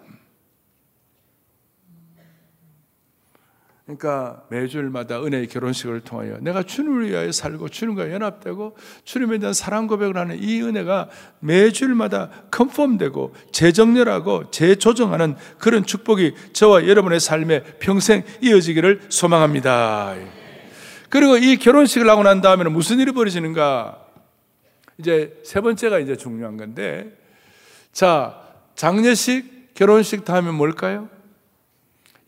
그러니까 3.89 4.43
매주일마다 4.51 5.25
은혜의 5.25 5.47
결혼식을 5.47 6.03
통하여 6.03 6.37
내가 6.43 6.63
주님을 6.63 7.09
위하여 7.09 7.33
살고 7.33 7.71
주님과 7.71 8.13
연합되고 8.13 8.77
주님에 9.05 9.39
대한 9.39 9.55
사랑 9.55 9.87
고백을 9.87 10.19
하는 10.19 10.37
이 10.39 10.61
은혜가 10.61 11.09
매주일마다 11.41 12.29
컨펌되고 12.51 13.35
재정렬하고 13.51 14.51
재조정하는 14.51 15.37
그런 15.57 15.87
축복이 15.87 16.35
저와 16.53 16.87
여러분의 16.87 17.19
삶에 17.19 17.63
평생 17.79 18.25
이어지기를 18.43 19.07
소망합니다. 19.09 20.17
그리고 21.09 21.39
이 21.39 21.57
결혼식을 21.57 22.11
하고 22.11 22.23
난 22.23 22.43
다음에는 22.43 22.71
무슨 22.71 23.01
일이 23.01 23.13
벌어지는가? 23.13 24.05
이제 24.99 25.41
세 25.43 25.63
번째가 25.63 26.01
이제 26.01 26.15
중요한 26.15 26.59
건데, 26.59 27.17
자, 27.93 28.39
장례식, 28.75 29.73
결혼식 29.73 30.27
다음에 30.27 30.51
뭘까요? 30.51 31.09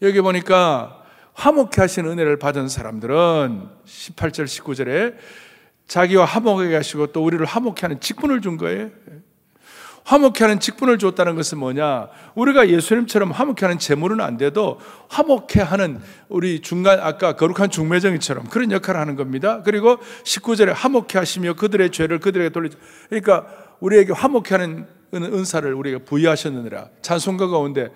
여기 0.01 0.23
보니까 0.23 1.00
화목해 1.41 1.71
하신 1.79 2.05
은혜를 2.05 2.39
받은 2.39 2.69
사람들은 2.69 3.63
18절, 3.87 4.45
19절에 4.45 5.15
자기와 5.89 6.27
화목하게 6.27 6.77
하시고 6.77 7.09
또 7.09 7.25
우리를 7.25 7.45
화목해 7.47 7.77
하는 7.81 7.99
직분을 7.99 8.43
준 8.43 8.59
거예요. 8.59 8.91
화목해 10.05 10.35
하는 10.41 10.61
직분을 10.61 10.99
줬다는 10.99 11.37
것은 11.37 11.59
뭐냐? 11.59 12.09
우리가 12.35 12.69
예수님처럼 12.69 13.31
화목해 13.31 13.57
하는 13.63 13.79
재물은 13.79 14.21
안 14.21 14.37
돼도 14.37 14.81
화목해 15.09 15.63
하는 15.63 16.01
우리 16.29 16.61
중간, 16.61 17.01
아까 17.01 17.37
거룩한 17.37 17.71
중매정이처럼 17.71 18.49
그런 18.49 18.71
역할을 18.71 19.01
하는 19.01 19.17
겁니다. 19.17 19.63
그리고 19.65 19.97
19절에 20.25 20.75
화목해 20.75 21.15
하시며 21.15 21.55
그들의 21.55 21.91
죄를 21.91 22.19
그들에게 22.19 22.51
돌리죠. 22.51 22.79
그러니까 23.09 23.47
우리에게 23.81 24.13
화목해 24.13 24.45
하는 24.51 24.87
은사를 25.15 25.73
우리가 25.73 26.01
부여하셨느니라. 26.05 26.89
찬송가 27.01 27.49
가운데 27.49 27.89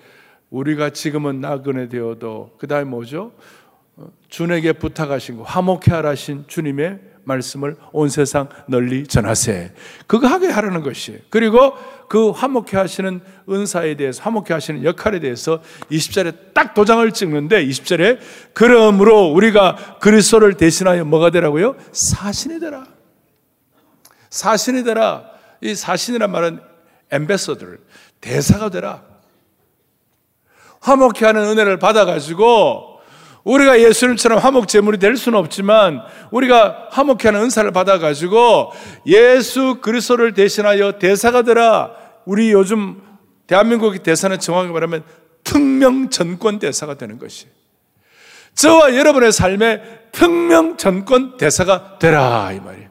우리가 0.55 0.91
지금은 0.91 1.41
나그네 1.41 1.89
되어도 1.89 2.55
그 2.57 2.65
다음에 2.65 2.85
뭐죠? 2.85 3.33
주에게 4.29 4.71
부탁하신 4.73 5.37
거 5.37 5.43
화목해 5.43 5.87
하라신 5.89 6.45
주님의 6.47 6.99
말씀을 7.25 7.75
온 7.91 8.07
세상 8.07 8.47
널리 8.67 9.05
전하세. 9.05 9.73
그거 10.07 10.27
하게 10.27 10.47
하라는 10.47 10.81
것이. 10.81 11.19
그리고 11.29 11.73
그 12.07 12.29
화목해 12.29 12.77
하시는 12.77 13.19
은사에 13.49 13.95
대해서, 13.95 14.21
화목해 14.23 14.53
하시는 14.53 14.83
역할에 14.83 15.19
대해서 15.19 15.61
20절에 15.91 16.53
딱 16.53 16.73
도장을 16.73 17.11
찍는데 17.11 17.65
20절에 17.65 18.19
그러므로 18.53 19.25
우리가 19.33 19.97
그리스도를 19.99 20.53
대신하여 20.53 21.03
뭐가 21.03 21.31
되라고요? 21.31 21.75
사신이 21.91 22.59
되라. 22.61 22.85
사신이 24.29 24.83
되라. 24.83 25.25
이 25.61 25.75
사신이란 25.75 26.31
말은 26.31 26.59
엠베서들, 27.11 27.79
대사가 28.21 28.69
되라. 28.69 29.14
화목해 30.85 31.25
하는 31.25 31.41
은혜를 31.43 31.79
받아가지고 31.79 32.99
우리가 33.43 33.79
예수님처럼 33.79 34.39
화목 34.39 34.67
제물이 34.67 34.99
될 34.99 35.17
수는 35.17 35.37
없지만 35.37 36.01
우리가 36.31 36.89
화목하는 36.91 37.41
은사를 37.41 37.69
받아 37.71 37.97
가지고 37.99 38.71
예수 39.05 39.79
그리스도를 39.81 40.33
대신하여 40.33 40.93
대사가 40.93 41.41
되라. 41.41 41.91
우리 42.25 42.51
요즘 42.51 43.01
대한민국의 43.47 43.99
대사는 43.99 44.39
정확히 44.39 44.71
말하면 44.71 45.03
특명 45.43 46.09
전권 46.09 46.57
대사가 46.57 46.95
되는 46.95 47.19
것이. 47.19 47.47
저와 48.55 48.95
여러분의 48.95 49.31
삶에 49.31 49.81
특명 50.11 50.77
전권 50.77 51.37
대사가 51.37 51.97
되라 51.99 52.51
이 52.51 52.59
말이에요. 52.59 52.89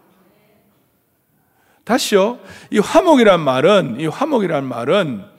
다시요. 1.84 2.38
이 2.70 2.78
화목이란 2.78 3.40
말은 3.40 3.96
이 3.98 4.06
화목이란 4.06 4.64
말은 4.64 5.34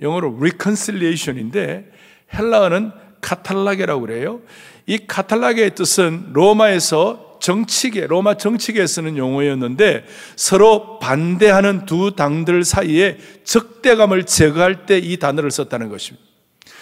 영어로 0.00 0.36
reconciliation인데 0.38 1.90
헬라어는 2.34 2.92
카탈라게라고 3.20 4.02
그래요. 4.02 4.40
이 4.86 4.98
카탈라게의 5.06 5.74
뜻은 5.74 6.30
로마에서 6.32 7.38
정치계, 7.40 8.06
로마 8.08 8.34
정치계에 8.34 8.86
쓰는 8.86 9.16
용어였는데 9.16 10.04
서로 10.34 10.98
반대하는 10.98 11.86
두 11.86 12.16
당들 12.16 12.64
사이에 12.64 13.18
적대감을 13.44 14.24
제거할 14.24 14.86
때 14.86 14.98
이 14.98 15.16
단어를 15.18 15.50
썼다는 15.50 15.88
것입니다. 15.88 16.26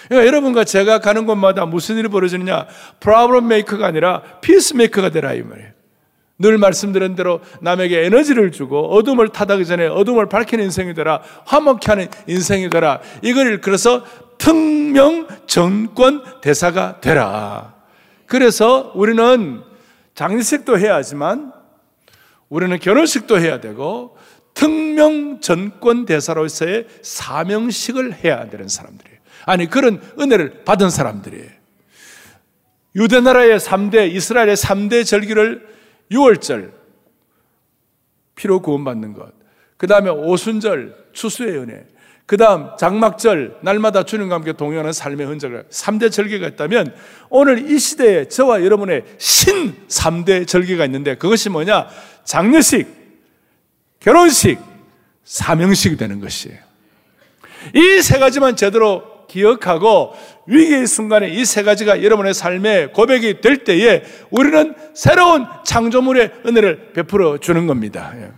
그러니까 0.09 0.27
여러분과 0.27 0.65
제가 0.65 1.01
가는 1.01 1.27
곳마다 1.27 1.67
무슨 1.67 1.99
일이 1.99 2.09
벌어지느냐? 2.09 2.67
problem 3.01 3.49
maker가 3.49 3.87
아니라 3.87 4.23
peacemaker가 4.41 5.11
되라 5.11 5.35
이 5.35 5.43
말이에요. 5.43 5.76
늘 6.39 6.59
말씀드린 6.59 7.15
대로 7.15 7.41
남에게 7.61 8.05
에너지를 8.05 8.53
주고 8.53 8.95
어둠을 8.95 9.31
탓하기 9.31 9.65
전에 9.65 9.87
어둠을 9.87 10.29
밝히는 10.29 10.65
인생이 10.65 10.93
되라 10.95 11.23
화목케 11.47 11.91
하는 11.91 12.09
인생이 12.27 12.69
되라 12.69 13.01
이걸 13.23 13.61
그래서 13.61 14.05
특명 14.39 15.27
전권 15.47 16.23
대사가 16.43 17.01
되라. 17.01 17.75
그래서 18.27 18.93
우리는 18.95 19.63
장례식도 20.15 20.79
해야 20.79 20.97
하지만 20.97 21.53
우리는 22.49 22.79
결혼식도 22.79 23.39
해야 23.39 23.61
되고 23.61 24.17
특명 24.55 25.41
전권 25.41 26.07
대사로서의 26.07 26.87
사명식을 27.03 28.25
해야 28.25 28.49
되는 28.49 28.69
사람들이에요. 28.69 29.19
아니 29.47 29.69
그런 29.69 30.01
은혜를 30.19 30.65
받은 30.65 30.91
사람들이에요. 30.91 31.51
유대 32.97 33.21
나라의 33.21 33.59
3대 33.59 34.11
이스라엘의 34.13 34.57
3대 34.57 35.05
절기를 35.05 35.76
6월절 36.11 36.73
피로 38.35 38.61
구원받는 38.61 39.13
것. 39.15 39.33
그 39.77 39.87
다음에 39.87 40.11
오순절 40.11 41.07
추수의 41.13 41.59
은혜. 41.59 41.87
그 42.27 42.37
다음 42.37 42.71
장막절 42.77 43.59
날마다 43.63 44.03
주님과 44.03 44.35
함께 44.35 44.53
동행하는 44.53 44.93
삶의 44.93 45.27
흔적을 45.27 45.67
3대 45.71 46.11
절기가 46.11 46.49
있다면 46.49 46.95
오늘 47.31 47.71
이 47.71 47.79
시대에 47.79 48.27
저와 48.29 48.65
여러분의 48.65 49.05
신 49.19 49.77
3대 49.87 50.47
절기가 50.47 50.85
있는데 50.87 51.15
그것이 51.17 51.51
뭐냐? 51.51 51.89
장례식, 52.25 52.89
결혼식, 54.01 54.59
사명식이 55.25 55.97
되는 55.97 56.21
것이에요. 56.21 56.59
이 57.75 58.01
세 58.03 58.19
가지만 58.19 58.57
제대로 58.57 59.05
기억하고 59.29 60.15
위기의 60.47 60.87
순간에 60.87 61.29
이 61.29 61.45
세 61.45 61.63
가지가 61.63 62.03
여러분의 62.03 62.35
삶의 62.35 62.93
고백이 62.93 63.41
될 63.41 63.65
때에 63.65 64.03
우리는 64.31 64.75
새로운 64.95 65.47
창조물의 65.65 66.33
은혜를 66.47 66.93
베풀어 66.93 67.39
주는 67.39 67.67
겁니다. 67.67 68.13
예. 68.17 68.31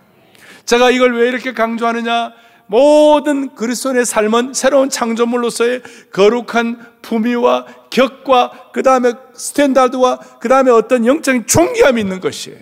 제가 0.65 0.91
이걸 0.91 1.17
왜 1.17 1.29
이렇게 1.29 1.53
강조하느냐? 1.53 2.33
모든 2.67 3.55
그리스도의 3.55 4.05
삶은 4.05 4.53
새로운 4.53 4.91
창조물로서의 4.91 5.81
거룩한 6.13 6.99
품위와 7.01 7.65
격과 7.91 8.71
그 8.75 8.83
다음에 8.83 9.13
standard와 9.33 10.19
그 10.39 10.49
다음에 10.49 10.71
어떤 10.71 11.07
영적인 11.07 11.47
존귀함이 11.47 11.99
있는 12.01 12.21
것이에요. 12.21 12.59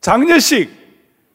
장례식, 0.00 0.70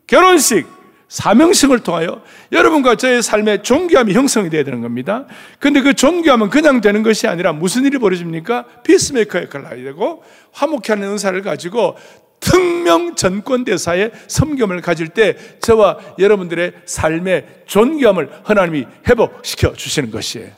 결혼식, 0.07 0.65
사명식을 1.07 1.79
통하여 1.79 2.21
여러분과 2.51 2.95
저의 2.95 3.21
삶의 3.21 3.63
존귀함이 3.63 4.13
형성이 4.13 4.49
되어야 4.49 4.63
되는 4.63 4.81
겁니다. 4.81 5.25
근데 5.59 5.81
그 5.81 5.93
존귀함은 5.93 6.49
그냥 6.49 6.81
되는 6.81 7.03
것이 7.03 7.27
아니라 7.27 7.53
무슨 7.53 7.85
일이 7.85 7.97
벌어집니까? 7.97 8.65
peacemaker 8.83 9.43
역할을 9.43 9.67
해야 9.67 9.83
되고 9.83 10.23
화목케 10.51 10.81
하는 10.89 11.09
은사를 11.09 11.41
가지고 11.41 11.95
특명 12.39 13.15
전권대사의 13.15 14.11
섬김을 14.27 14.81
가질 14.81 15.09
때 15.09 15.35
저와 15.61 15.97
여러분들의 16.19 16.73
삶의 16.85 17.63
존귀함을 17.65 18.29
하나님이 18.43 18.85
회복시켜 19.07 19.73
주시는 19.73 20.11
것이에요. 20.11 20.51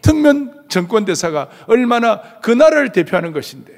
특명 0.00 0.52
전권대사가 0.68 1.48
얼마나 1.66 2.20
그 2.40 2.50
나라를 2.50 2.92
대표하는 2.92 3.32
것인데 3.32 3.72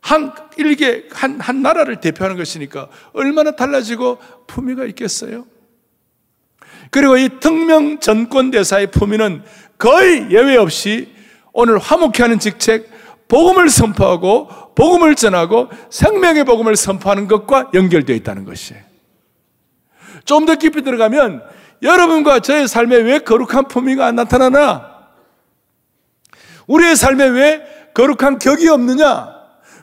한 0.00 0.32
일개 0.56 1.04
한, 1.12 1.40
한 1.40 1.62
나라를 1.62 2.00
대표하는 2.00 2.36
것이니까 2.36 2.88
얼마나 3.12 3.52
달라지고 3.52 4.18
품위가 4.46 4.84
있겠어요? 4.86 5.46
그리고 6.90 7.16
이 7.16 7.28
특명 7.40 7.98
전권 8.00 8.50
대사의 8.50 8.90
품위는 8.90 9.42
거의 9.76 10.30
예외 10.30 10.56
없이 10.56 11.12
오늘 11.52 11.78
화목해 11.78 12.12
하는 12.20 12.38
직책, 12.38 12.88
복음을 13.28 13.68
선포하고 13.68 14.48
복음을 14.74 15.14
전하고 15.14 15.68
생명의 15.90 16.44
복음을 16.44 16.76
선포하는 16.76 17.28
것과 17.28 17.70
연결되어 17.74 18.16
있다는 18.16 18.44
것이에요. 18.44 18.82
좀 20.24 20.46
더 20.46 20.54
깊이 20.54 20.82
들어가면 20.82 21.42
여러분과 21.82 22.40
저의 22.40 22.68
삶에 22.68 22.96
왜 22.96 23.18
거룩한 23.18 23.68
품위가 23.68 24.06
안 24.06 24.16
나타나나? 24.16 24.98
우리의 26.66 26.96
삶에 26.96 27.28
왜 27.28 27.62
거룩한 27.94 28.38
격이 28.38 28.68
없느냐? 28.68 29.37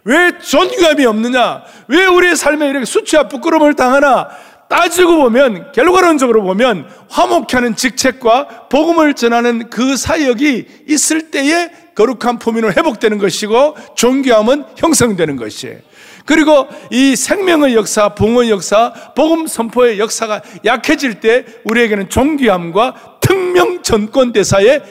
왜 0.05 0.37
존귀감이 0.37 1.05
없느냐? 1.05 1.63
왜 1.87 2.05
우리의 2.05 2.35
삶에 2.35 2.69
이렇게 2.69 2.85
수치와 2.85 3.27
부끄러움을 3.27 3.73
당하나? 3.75 4.29
따지고 4.69 5.17
보면 5.17 5.71
결과론적으로 5.73 6.43
보면 6.43 6.87
화목케 7.09 7.57
하는 7.57 7.75
직책과 7.75 8.67
복음을 8.69 9.13
전하는 9.13 9.69
그 9.69 9.95
사역이 9.95 10.67
있을 10.87 11.31
때에 11.31 11.71
거룩한 11.95 12.39
품위는 12.39 12.73
회복되는 12.75 13.17
것이고 13.17 13.75
존귀함은 13.95 14.65
형성되는 14.75 15.37
것이에요. 15.37 15.77
그리고 16.25 16.67
이 16.91 17.15
생명의 17.15 17.75
역사, 17.75 18.15
봉의 18.15 18.49
역사, 18.49 18.91
복음 19.15 19.47
선포의 19.47 19.99
역사가 19.99 20.41
약해질 20.65 21.19
때 21.19 21.45
우리에게는 21.63 22.09
존귀함과 22.09 23.19
특명 23.21 23.81
전권 23.81 24.33
대사의 24.33 24.81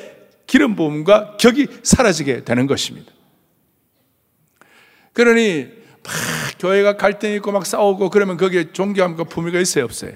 기름 0.47 0.77
부음과 0.77 1.37
격이 1.39 1.67
사라지게 1.83 2.45
되는 2.45 2.67
것입니다. 2.67 3.14
그러니 5.15 5.69
막 6.03 6.13
교회가 6.59 6.97
갈등이 6.97 7.37
있고 7.37 7.51
막 7.53 7.65
싸우고 7.65 8.11
그러면 8.11 8.37
거기에 8.37 8.73
존귀함과 8.73 9.25
품위가 9.25 9.59
있어요, 9.59 9.85
없어요? 9.85 10.13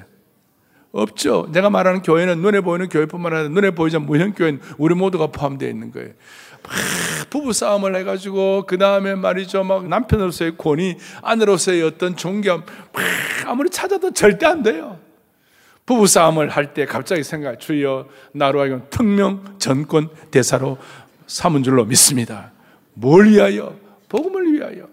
없죠. 0.93 1.49
내가 1.53 1.71
말하는 1.71 2.03
교회는 2.03 2.41
눈에 2.41 2.61
보이는 2.61 2.89
교회뿐만 2.89 3.33
아니라 3.33 3.49
눈에 3.51 3.71
보이지 3.71 3.97
않는 3.97 4.07
무형 4.07 4.33
교회는 4.33 4.61
우리 4.79 4.95
모두가 4.95 5.29
포함되어 5.29 5.69
있는 5.69 5.93
거예요. 5.93 6.11
부부 7.31 7.53
싸움을 7.53 7.95
해가지고 7.97 8.65
그 8.67 8.79
다음에 8.79 9.15
말이죠 9.15 9.65
막 9.65 9.87
남편으로서의 9.87 10.57
권위, 10.57 10.97
아내로서의 11.23 11.83
어떤 11.83 12.17
존경 12.17 12.65
아무리 13.47 13.71
찾아도 13.71 14.13
절대 14.13 14.47
안 14.47 14.63
돼요. 14.63 14.99
부부 15.87 16.07
싸움을 16.07 16.49
할 16.51 16.75
때 16.75 16.85
갑자기 16.85 17.23
생각 17.23 17.61
주여 17.61 18.09
나로 18.33 18.61
하여금 18.61 18.83
특명 18.91 19.57
전권 19.59 20.09
대사로 20.31 20.79
삼은 21.27 21.63
줄로 21.63 21.85
믿습니다. 21.85 22.53
뭘 22.95 23.29
위하여? 23.29 23.75
복음을 24.09 24.53
위하여. 24.53 24.89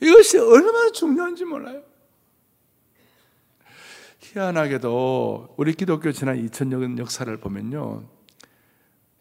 이것이 0.00 0.38
얼마나 0.38 0.90
중요한지 0.90 1.44
몰라요. 1.44 1.82
희한하게도 4.20 5.54
우리 5.56 5.74
기독교 5.74 6.12
지난 6.12 6.36
2000년 6.46 6.98
역사를 6.98 7.34
보면요. 7.36 8.04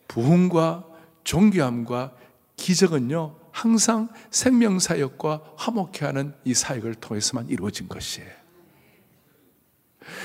부흥과 0.08 0.86
존귀함과 1.24 2.14
기적은요, 2.58 3.36
항상 3.52 4.10
생명사역과 4.32 5.42
화목해 5.56 6.00
하는 6.02 6.34
이 6.44 6.54
사역을 6.54 6.96
통해서만 6.96 7.50
이루어진 7.50 7.88
것이에요. 7.88 8.30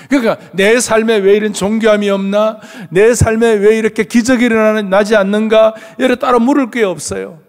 그러니까 0.09 0.51
내 0.53 0.79
삶에 0.79 1.17
왜 1.17 1.35
이런 1.35 1.53
존귀함이 1.53 2.09
없나? 2.09 2.59
내 2.91 3.13
삶에 3.13 3.53
왜 3.53 3.77
이렇게 3.77 4.03
기적이 4.03 4.45
일어나지 4.45 5.15
않는가? 5.15 5.75
이래 5.97 6.15
따로 6.17 6.39
물을 6.39 6.69
게 6.69 6.83
없어요. 6.83 7.41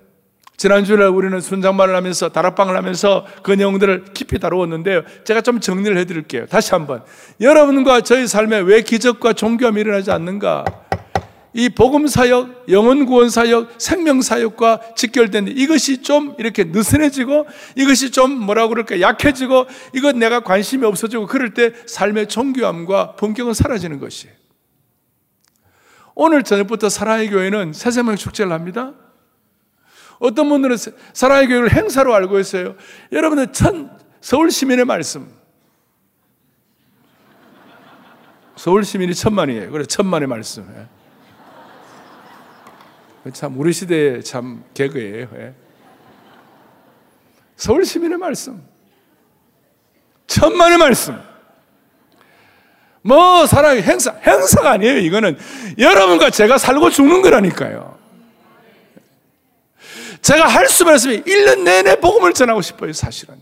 지난주에 0.63 1.07
우리는 1.07 1.41
순장말을 1.41 1.97
하면서 1.97 2.29
다락방을 2.29 2.77
하면서 2.77 3.27
그 3.43 3.51
내용들을 3.51 4.05
깊이 4.15 4.39
다루었는데요. 4.39 5.03
제가 5.25 5.41
좀 5.41 5.59
정리를 5.59 5.99
해드릴게요. 5.99 6.47
다시 6.47 6.71
한번. 6.71 7.03
여러분과 7.41 8.03
저희 8.03 8.29
삶에 8.29 8.61
왜 8.61 8.83
기적과 8.83 9.33
존귀함이 9.33 9.81
일어나지 9.81 10.13
않는가? 10.13 10.65
이 11.53 11.69
복음 11.69 12.07
사역, 12.07 12.67
영혼 12.69 13.07
구원 13.07 13.29
사역, 13.29 13.73
생명 13.79 14.23
사역과 14.23 14.95
직결된 14.95 15.49
이것이 15.49 16.03
좀 16.03 16.37
이렇게 16.39 16.63
느슨해지고 16.63 17.49
이것이 17.75 18.13
좀 18.13 18.31
뭐라고 18.31 18.69
그럴까 18.69 19.01
약해지고 19.01 19.67
이것 19.97 20.17
내가 20.17 20.45
관심이 20.45 20.87
없어지고 20.87 21.27
그럴 21.27 21.55
때 21.55 21.73
삶의 21.87 22.29
정교함과 22.29 23.17
본격은 23.17 23.53
사라지는 23.53 23.99
것이에요. 23.99 24.33
오늘 26.15 26.45
저녁부터 26.45 26.89
사랑의 26.89 27.31
교회는 27.31 27.73
새생명 27.73 28.15
축제를 28.15 28.53
합니다. 28.53 28.93
어떤 30.23 30.49
분들은 30.49 30.77
사랑의 31.13 31.49
교회를 31.49 31.73
행사로 31.73 32.15
알고 32.15 32.39
있어요. 32.39 32.77
여러분은 33.11 33.53
천 33.53 33.91
서울 34.21 34.53
시민의 34.53 34.85
말씀. 34.85 35.29
서울 38.55 38.85
시민이 38.85 39.15
천만이에요. 39.17 39.73
그래 39.73 39.85
천만의 39.85 40.29
말씀. 40.29 40.65
참 43.33 43.59
우리 43.59 43.73
시대의 43.73 44.23
참 44.23 44.63
개그예요. 44.75 45.29
예. 45.35 45.55
서울 47.57 47.85
시민의 47.85 48.17
말씀. 48.17 48.63
천만의 50.29 50.79
말씀. 50.79 51.21
뭐 53.03 53.45
사랑의 53.47 53.83
행사, 53.83 54.13
행사가 54.25 54.71
아니에요. 54.71 54.99
이거는 54.99 55.37
여러분과 55.79 56.31
제가 56.31 56.59
살고 56.59 56.91
죽는 56.91 57.23
거라니까요. 57.23 57.92
제가 60.23 60.47
할 60.47 60.69
수만 60.69 60.97
있으면 60.97 61.23
1년 61.25 61.63
내내 61.63 61.97
복음을 61.97 62.33
전하고 62.33 62.63
싶어요, 62.63 62.93
사실은. 62.93 63.35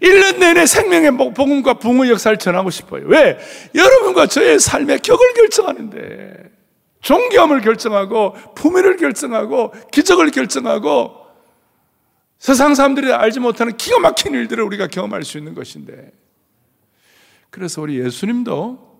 1년 0.00 0.38
내내 0.38 0.66
생명의 0.66 1.10
복음과 1.34 1.74
붕의 1.74 2.10
역사를 2.10 2.36
전하고 2.36 2.70
싶어요. 2.70 3.04
왜? 3.06 3.38
여러분과 3.74 4.26
저의 4.26 4.58
삶의 4.58 5.00
격을 5.00 5.34
결정하는데. 5.34 6.60
존귀함을 7.00 7.62
결정하고 7.62 8.34
품위를 8.54 8.96
결정하고 8.96 9.72
기적을 9.90 10.30
결정하고 10.30 11.16
세상 12.38 12.74
사람들이 12.74 13.12
알지 13.12 13.40
못하는 13.40 13.76
기가 13.76 13.98
막힌 13.98 14.34
일들을 14.34 14.62
우리가 14.64 14.86
경험할 14.86 15.24
수 15.24 15.38
있는 15.38 15.54
것인데 15.54 16.12
그래서 17.50 17.82
우리 17.82 17.98
예수님도 17.98 18.90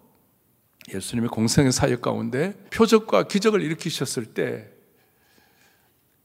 예수님의 0.92 1.28
공생의 1.28 1.72
사역 1.72 2.00
가운데 2.00 2.54
표적과 2.70 3.24
기적을 3.24 3.62
일으키셨을 3.62 4.26
때 4.26 4.68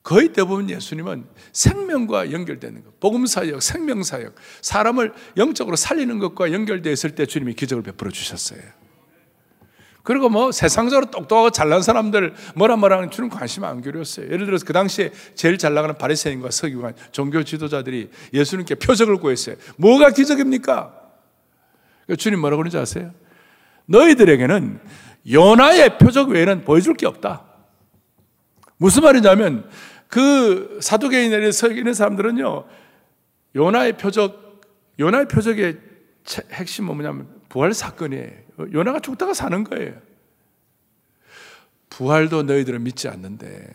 거의 0.05 0.29
대부분 0.29 0.69
예수님은 0.69 1.25
생명과 1.51 2.31
연결되는 2.31 2.83
것, 2.83 2.99
복음 2.99 3.25
사역, 3.25 3.63
생명 3.63 4.03
사역, 4.03 4.35
사람을 4.61 5.11
영적으로 5.35 5.75
살리는 5.75 6.19
것과 6.19 6.53
연결되어 6.53 6.93
있을 6.93 7.15
때 7.15 7.25
주님이 7.25 7.55
기적을 7.55 7.81
베풀어 7.81 8.11
주셨어요. 8.11 8.59
그리고 10.03 10.29
뭐 10.29 10.51
세상적으로 10.51 11.09
똑똑하고 11.09 11.49
잘난 11.49 11.81
사람들 11.81 12.35
뭐라 12.53 12.75
뭐라 12.75 12.97
하는 12.97 13.09
주는 13.09 13.29
관심 13.29 13.63
안 13.63 13.81
기울였어요. 13.81 14.27
예를 14.27 14.45
들어서 14.45 14.63
그 14.63 14.73
당시에 14.73 15.11
제일 15.33 15.57
잘 15.57 15.73
나가는 15.73 15.97
바리새인과 15.97 16.51
서기관, 16.51 16.93
종교 17.11 17.41
지도자들이 17.43 18.11
예수님께 18.31 18.75
표적을 18.75 19.17
구했어요. 19.17 19.55
뭐가 19.77 20.11
기적입니까? 20.11 20.93
그러니까 22.05 22.15
주님 22.15 22.41
뭐라고 22.41 22.59
그러는지 22.59 22.77
아세요? 22.77 23.11
너희들에게는 23.87 24.79
요나의 25.31 25.97
표적 25.97 26.29
외에는 26.29 26.63
보여줄 26.63 26.93
게 26.93 27.07
없다. 27.07 27.55
무슨 28.77 29.03
말이냐면 29.03 29.67
그 30.15 30.79
사두개인에 30.81 31.51
서기는 31.51 31.93
사람들은요 31.93 32.65
요나의 33.53 33.97
표적, 33.97 34.61
요나의 34.97 35.27
표적의 35.27 35.77
핵심은 36.53 36.95
뭐냐면 36.95 37.27
부활 37.49 37.73
사건이에요. 37.73 38.71
요나가 38.71 39.01
죽다가 39.01 39.33
사는 39.33 39.65
거예요. 39.65 39.99
부활도 41.89 42.43
너희들은 42.43 42.83
믿지 42.83 43.09
않는데, 43.09 43.73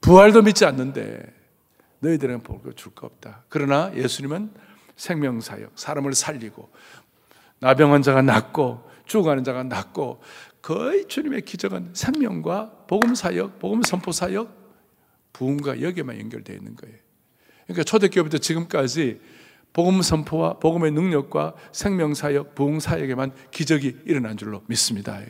부활도 0.00 0.42
믿지 0.42 0.64
않는데, 0.64 1.32
너희들은 2.00 2.40
볼 2.40 2.60
줄거 2.74 3.06
없다. 3.06 3.44
그러나 3.48 3.92
예수님은 3.94 4.50
생명사역, 4.96 5.74
사람을 5.76 6.14
살리고, 6.14 6.68
나병한 7.60 8.02
자가 8.02 8.22
낫고, 8.22 8.90
죽어가는 9.06 9.44
자가 9.44 9.62
낫고, 9.62 10.20
거의 10.60 11.06
주님의 11.06 11.42
기적은 11.42 11.90
생명과 11.94 12.86
복음사역, 12.88 13.60
복음 13.60 13.82
선포사역, 13.82 14.61
부흥과 15.32 15.80
여기에만 15.80 16.18
연결되어 16.20 16.56
있는 16.56 16.76
거예요. 16.76 16.96
그러니까 17.64 17.84
초대교회부터 17.84 18.38
지금까지 18.38 19.20
복음 19.72 20.02
선포와 20.02 20.58
복음의 20.58 20.92
능력과 20.92 21.54
생명 21.72 22.14
사역, 22.14 22.54
부흥 22.54 22.80
사역에만 22.80 23.32
기적이 23.50 23.96
일어난 24.04 24.36
줄로 24.36 24.62
믿습니다. 24.66 25.20
예. 25.22 25.28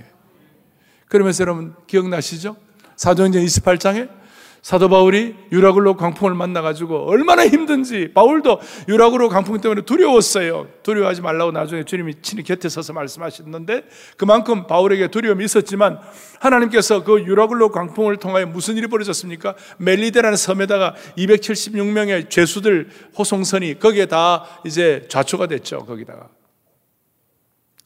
그러면서 1.06 1.42
여러분 1.42 1.74
기억나시죠? 1.86 2.56
사도행전 2.96 3.44
28장에 3.44 4.21
사도 4.62 4.88
바울이 4.88 5.34
유라굴로 5.50 5.96
광풍을 5.96 6.34
만나가지고 6.34 7.08
얼마나 7.10 7.44
힘든지 7.44 8.12
바울도 8.14 8.60
유라굴로 8.86 9.28
광풍 9.28 9.60
때문에 9.60 9.82
두려웠어요. 9.82 10.68
두려워하지 10.84 11.20
말라고 11.20 11.50
나중에 11.50 11.82
주님이 11.82 12.22
친히 12.22 12.44
곁에 12.44 12.68
서서 12.68 12.92
말씀하셨는데 12.92 13.82
그만큼 14.16 14.68
바울에게 14.68 15.08
두려움이 15.08 15.44
있었지만 15.44 15.98
하나님께서 16.38 17.02
그 17.02 17.24
유라굴로 17.24 17.72
광풍을 17.72 18.18
통하여 18.18 18.46
무슨 18.46 18.76
일이 18.76 18.86
벌어졌습니까? 18.86 19.56
멜리데라는 19.78 20.36
섬에다가 20.36 20.94
276명의 21.18 22.30
죄수들 22.30 22.88
호송선이 23.18 23.80
거기에 23.80 24.06
다 24.06 24.46
이제 24.64 25.06
좌초가 25.08 25.48
됐죠. 25.48 25.84
거기다가. 25.86 26.28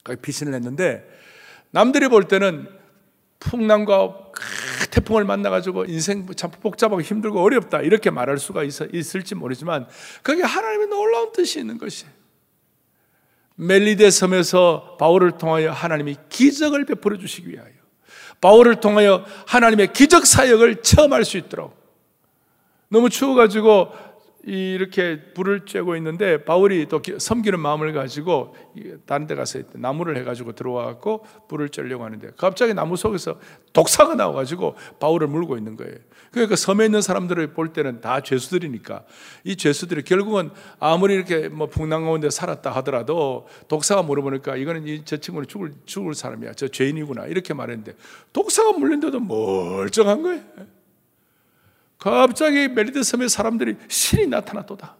거기 0.03 0.21
피신을 0.21 0.53
했는데 0.53 1.09
남들이 1.71 2.07
볼 2.07 2.25
때는 2.25 2.76
풍랑과 3.39 4.31
태풍을 4.91 5.25
만나가지고 5.25 5.85
인생 5.85 6.25
참 6.35 6.51
복잡하고 6.51 7.01
힘들고 7.01 7.41
어렵다 7.41 7.81
이렇게 7.81 8.09
말할 8.09 8.37
수가 8.37 8.63
있, 8.63 9.15
을지 9.15 9.35
모르지만 9.35 9.87
그게 10.23 10.43
하나님의 10.43 10.87
놀라운 10.87 11.31
뜻이 11.31 11.59
있는 11.59 11.77
것이에요. 11.77 12.11
멜리데 13.55 14.09
섬에서 14.11 14.97
바울을 14.99 15.33
통하여 15.37 15.71
하나님이 15.71 16.15
기적을 16.29 16.85
베풀어 16.85 17.17
주시기 17.17 17.49
위하여 17.49 17.71
바울을 18.39 18.79
통하여 18.79 19.25
하나님의 19.47 19.93
기적 19.93 20.27
사역을 20.27 20.83
체험할 20.83 21.25
수 21.25 21.37
있도록 21.37 21.75
너무 22.89 23.09
추워가지고 23.09 23.91
이렇게 24.47 25.19
불을 25.33 25.65
쬐고 25.65 25.97
있는데 25.97 26.43
바울이 26.45 26.85
또 26.87 27.01
섬기는 27.17 27.59
마음을 27.59 27.91
가지고 27.93 28.55
다른 29.05 29.27
데 29.27 29.35
가서 29.35 29.59
나무를 29.73 30.17
해가지고 30.17 30.53
들어와갖고 30.53 31.25
불을 31.49 31.69
쬐려고 31.69 32.01
하는데 32.01 32.29
갑자기 32.37 32.73
나무 32.73 32.95
속에서 32.95 33.39
독사가 33.73 34.15
나와가지고 34.15 34.75
바울을 34.99 35.27
물고 35.27 35.57
있는 35.57 35.75
거예요. 35.75 35.95
그러니까 36.31 36.55
섬에 36.55 36.85
있는 36.85 37.01
사람들을 37.01 37.53
볼 37.53 37.73
때는 37.73 38.01
다 38.01 38.21
죄수들이니까 38.21 39.05
이 39.43 39.55
죄수들이 39.55 40.03
결국은 40.03 40.51
아무리 40.79 41.15
이렇게 41.15 41.49
뭐 41.49 41.67
풍랑 41.67 42.03
가운데 42.05 42.29
살았다 42.29 42.71
하더라도 42.71 43.47
독사가 43.67 44.03
물어보니까 44.03 44.55
이거는 44.55 44.87
이 44.87 45.07
저 45.07 45.17
친구는 45.17 45.47
죽을 45.47 45.73
죽을 45.85 46.13
사람이야. 46.13 46.53
저 46.53 46.67
죄인이구나 46.67 47.27
이렇게 47.27 47.53
말했는데 47.53 47.95
독사가 48.33 48.73
물린데도 48.73 49.19
멀쩡한 49.19 50.21
거예요. 50.21 50.41
갑자기 51.97 52.67
멜리드 52.67 53.03
섬의 53.03 53.29
사람들이 53.29 53.75
신이 53.87 54.27
나타났도다. 54.27 54.95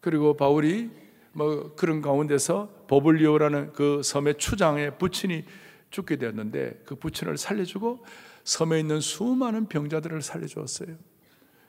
그리고 0.00 0.36
바울이 0.36 0.90
뭐 1.32 1.74
그런 1.76 2.02
가운데서 2.02 2.84
버블리오라는 2.88 3.72
그 3.72 4.02
섬의 4.04 4.38
추장의 4.38 4.98
부친이 4.98 5.44
죽게 5.90 6.16
되었는데 6.16 6.82
그 6.84 6.94
부친을 6.94 7.38
살려주고 7.38 8.04
섬에 8.44 8.80
있는 8.80 9.00
수많은 9.00 9.66
병자들을 9.66 10.20
살려주었어요. 10.20 10.96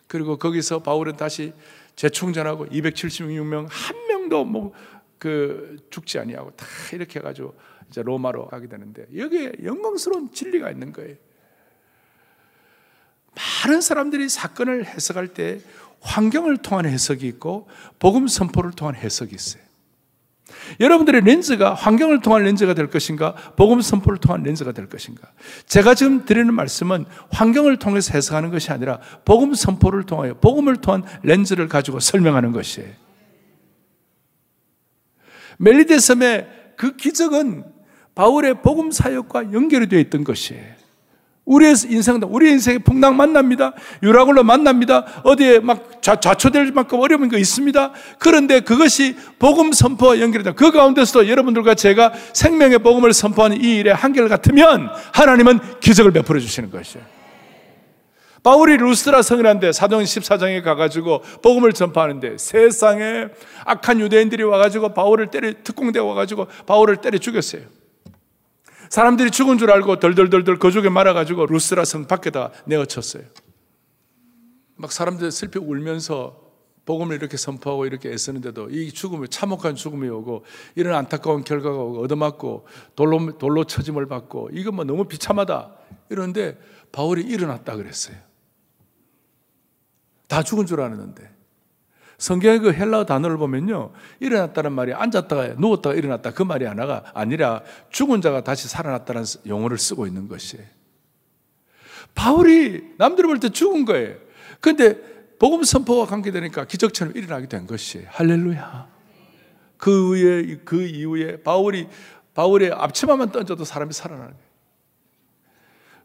그리고 0.07 0.37
거기서 0.37 0.83
바울은 0.83 1.15
다시 1.15 1.53
재충전하고 1.95 2.67
276명 2.67 3.67
한 3.69 4.07
명도 4.07 4.43
뭐 4.43 4.73
그 5.17 5.77
죽지 5.89 6.19
아니하고 6.19 6.51
다 6.51 6.65
이렇게 6.93 7.19
해가지고 7.19 7.55
이제 7.89 8.03
로마로 8.03 8.47
가게 8.47 8.67
되는데 8.67 9.07
여기에 9.15 9.53
영광스러운 9.63 10.31
진리가 10.31 10.69
있는 10.69 10.91
거예요. 10.91 11.15
많은 13.35 13.81
사람들이 13.81 14.29
사건을 14.29 14.85
해석할 14.85 15.29
때 15.29 15.59
환경을 16.01 16.57
통한 16.57 16.85
해석이 16.85 17.27
있고 17.27 17.67
복음 17.99 18.27
선포를 18.27 18.71
통한 18.71 18.95
해석이 18.95 19.33
있어요. 19.33 19.65
여러분들의 20.79 21.21
렌즈가 21.21 21.73
환경을 21.73 22.21
통한 22.21 22.43
렌즈가 22.43 22.73
될 22.73 22.89
것인가, 22.89 23.33
복음 23.55 23.81
선포를 23.81 24.19
통한 24.19 24.43
렌즈가 24.43 24.71
될 24.71 24.87
것인가. 24.87 25.27
제가 25.67 25.95
지금 25.95 26.25
드리는 26.25 26.51
말씀은 26.53 27.05
환경을 27.31 27.77
통해서 27.77 28.13
해석하는 28.13 28.51
것이 28.51 28.71
아니라 28.71 28.99
복음 29.25 29.53
선포를 29.53 30.03
통하여 30.03 30.35
복음을 30.35 30.77
통한 30.77 31.03
렌즈를 31.23 31.67
가지고 31.67 31.99
설명하는 31.99 32.51
것이에요. 32.51 32.89
멜리데 35.57 35.99
섬의 35.99 36.73
그 36.77 36.95
기적은 36.95 37.63
바울의 38.13 38.61
복음 38.61 38.91
사역과 38.91 39.53
연결이 39.53 39.87
되어 39.87 39.99
있던 39.99 40.23
것이에요. 40.23 40.84
우리의 41.45 41.75
인생도 41.87 42.27
우리 42.27 42.49
인생에 42.49 42.79
풍랑 42.79 43.15
만납니다. 43.15 43.73
유라굴로 44.01 44.43
만납니다. 44.43 45.05
어디에 45.23 45.59
막 45.59 46.01
좌, 46.01 46.19
좌초될 46.19 46.71
만큼 46.71 46.99
어려운 46.99 47.29
거 47.29 47.37
있습니다. 47.37 47.91
그런데 48.17 48.61
그것이 48.61 49.15
복음 49.37 49.71
선포와 49.71 50.19
연결이다. 50.19 50.53
그 50.53 50.71
가운데서도 50.71 51.29
여러분들과 51.29 51.75
제가 51.75 52.13
생명의 52.33 52.79
복음을 52.79 53.13
선포하는 53.13 53.63
이 53.63 53.77
일에 53.77 53.91
한결 53.91 54.27
같으면 54.27 54.89
하나님은 55.13 55.59
기적을 55.79 56.11
베풀어 56.11 56.39
주시는 56.39 56.71
것이에요. 56.71 57.05
바울이 58.41 58.77
루스라 58.77 59.23
성이라는데 59.23 59.71
사도행 59.71 60.05
14장에 60.05 60.63
가가지고 60.63 61.23
복음을 61.41 61.73
전파하는데 61.73 62.37
세상에 62.37 63.25
악한 63.65 63.99
유대인들이 63.99 64.43
와가지고 64.43 64.93
바울을 64.93 65.31
때려 65.31 65.51
특공대 65.63 65.97
와가지고 65.99 66.47
바울을 66.67 66.97
때려 66.97 67.17
죽였어요. 67.17 67.63
사람들이 68.95 69.29
죽은 69.29 69.57
줄 69.57 69.71
알고 69.71 69.99
덜덜덜덜 69.99 70.57
거죽에 70.57 70.87
말아가지고 70.87 71.47
루스라 71.47 71.83
성 71.83 72.07
밖에다 72.07 72.51
내어쳤어요. 72.63 73.23
막 74.77 74.89
사람들 74.89 75.31
슬피 75.31 75.59
울면서 75.59 76.41
복음을 76.85 77.17
이렇게 77.17 77.35
선포하고 77.35 77.87
이렇게 77.87 78.09
애쓰는데도 78.09 78.69
이 78.69 78.93
죽음이 78.93 79.27
참혹한 79.27 79.75
죽음이 79.75 80.07
오고 80.07 80.45
이런 80.75 80.95
안타까운 80.95 81.43
결과가 81.43 81.77
오고 81.77 82.03
얻어맞고 82.03 82.67
돌로 82.95 83.37
돌로 83.37 83.65
처짐을 83.65 84.05
받고 84.05 84.51
이건 84.53 84.75
뭐 84.75 84.85
너무 84.85 85.03
비참하다 85.03 85.75
이런데 86.09 86.57
바울이 86.93 87.21
일어났다 87.23 87.75
그랬어요. 87.75 88.15
다 90.29 90.41
죽은 90.41 90.67
줄 90.67 90.79
알았는데 90.79 91.34
성경의 92.17 92.59
그 92.59 92.73
헬라어 92.73 93.05
단어를 93.05 93.37
보면요. 93.37 93.91
일어났다는 94.19 94.71
말이 94.71 94.93
앉았다가 94.93 95.55
누웠다가 95.57 95.95
일어났다 95.95 96.31
그 96.31 96.43
말이 96.43 96.65
하나가 96.65 97.03
아니라 97.13 97.61
죽은 97.89 98.21
자가 98.21 98.43
다시 98.43 98.67
살아났다는 98.67 99.23
용어를 99.47 99.77
쓰고 99.77 100.07
있는 100.07 100.27
것이에요. 100.27 100.65
바울이 102.13 102.93
남들이 102.97 103.27
볼 103.27 103.39
때 103.39 103.49
죽은 103.49 103.85
거예요. 103.85 104.15
근데 104.61 104.97
복음 105.37 105.63
선포와 105.63 106.05
관계되니까 106.05 106.65
기적처럼 106.65 107.13
일어나게 107.15 107.47
된 107.47 107.67
것이에요. 107.67 108.07
할렐루야. 108.09 108.87
그 109.77 110.09
후에 110.09 110.59
그 110.63 110.81
이후에 110.87 111.43
바울이 111.43 111.89
바울의 112.33 112.71
앞치마만 112.71 113.31
던져도 113.31 113.65
사람이 113.65 113.93
살아나는 113.93 114.31
거예요. 114.31 114.45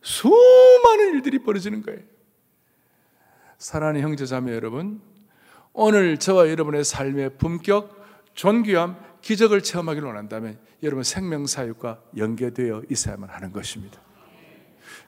수많은 0.02 1.14
일들이 1.14 1.38
벌어지는 1.40 1.82
거예요. 1.82 2.00
사랑하는 3.58 4.00
형제 4.00 4.24
자매 4.26 4.52
여러분, 4.54 5.00
오늘 5.82 6.18
저와 6.18 6.50
여러분의 6.50 6.84
삶의 6.84 7.38
품격, 7.38 8.04
존귀함, 8.34 8.96
기적을 9.22 9.62
체험하기를 9.62 10.08
원한다면 10.08 10.58
여러분 10.82 11.02
생명사육과 11.02 12.00
연계되어 12.18 12.82
있어야만 12.90 13.30
하는 13.30 13.50
것입니다. 13.50 13.98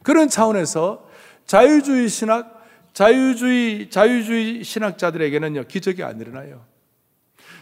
그런 0.02 0.28
차원에서 0.28 1.06
자유주의 1.44 2.08
신학, 2.08 2.64
자유주의, 2.94 3.90
자유주의 3.90 4.64
신학자들에게는요, 4.64 5.64
기적이 5.64 6.04
안 6.04 6.18
일어나요. 6.18 6.64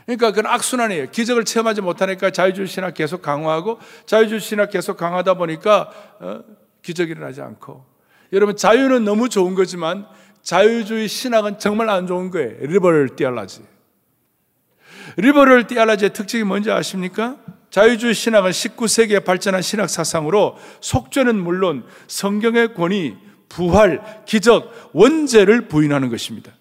그러니까 0.07 0.31
그건 0.31 0.47
악순환이에요. 0.47 1.11
기적을 1.11 1.45
체험하지 1.45 1.81
못하니까 1.81 2.31
자유주의 2.31 2.69
신학 2.69 2.95
계속 2.95 3.23
강화하고 3.23 3.81
자유주의 4.07 4.41
신학 4.41 4.71
계속 4.71 4.97
강하다 4.97 5.35
보니까 5.35 5.91
어, 6.21 6.45
기적이 6.83 7.11
일어나지 7.11 7.41
않고 7.41 7.85
여러분 8.33 8.57
자유는 8.57 9.05
너무 9.05 9.29
좋은 9.29 9.57
거지만 9.57 10.07
자유주의 10.43 11.09
신학은 11.09 11.59
정말 11.59 11.89
안 11.89 12.07
좋은 12.07 12.31
거예요. 12.31 12.67
liberal 12.67 13.17
theology. 13.17 13.63
Liberal 15.17 15.67
theology의 15.67 16.13
특징이 16.13 16.45
뭔지 16.45 16.71
아십니까? 16.71 17.37
자유주의 17.71 18.15
신학은 18.15 18.51
19세기에 18.51 19.25
발전한 19.25 19.63
신학 19.63 19.89
사상으로 19.89 20.59
속죄는 20.81 21.37
물론 21.37 21.85
성경의 22.09 22.75
권위, 22.75 23.17
부활, 23.49 24.25
기적, 24.27 24.91
원죄를 24.93 25.69
부인하는 25.69 26.09
것입니다. 26.09 26.53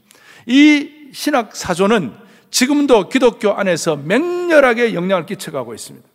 이 0.45 1.09
신학 1.11 1.55
사조는 1.55 2.13
지금도 2.51 3.09
기독교 3.09 3.51
안에서 3.53 3.95
맹렬하게 3.95 4.93
영향을 4.93 5.25
끼쳐가고 5.25 5.73
있습니다. 5.73 6.07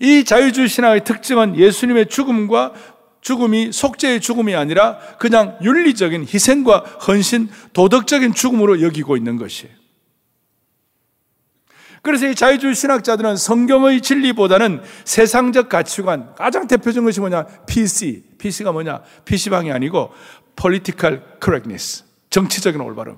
이 0.00 0.24
자유주의 0.24 0.68
신학의 0.68 1.04
특징은 1.04 1.56
예수님의 1.56 2.08
죽음과 2.08 2.72
죽음이 3.24 3.72
속죄의 3.72 4.20
죽음이 4.20 4.54
아니라 4.54 4.98
그냥 5.18 5.58
윤리적인 5.62 6.26
희생과 6.32 6.78
헌신, 7.08 7.48
도덕적인 7.72 8.34
죽음으로 8.34 8.82
여기고 8.82 9.16
있는 9.16 9.38
것이에요. 9.38 9.74
그래서 12.02 12.28
이 12.28 12.34
자유주의 12.34 12.74
신학자들은 12.74 13.36
성경의 13.36 14.02
진리보다는 14.02 14.82
세상적 15.06 15.70
가치관, 15.70 16.34
가장 16.34 16.68
대표적인 16.68 17.02
것이 17.06 17.20
뭐냐? 17.20 17.46
PC. 17.66 18.24
PC가 18.36 18.72
뭐냐? 18.72 19.00
PC방이 19.24 19.72
아니고 19.72 20.12
political 20.54 21.22
correctness. 21.42 22.04
정치적인 22.28 22.78
올바름. 22.78 23.16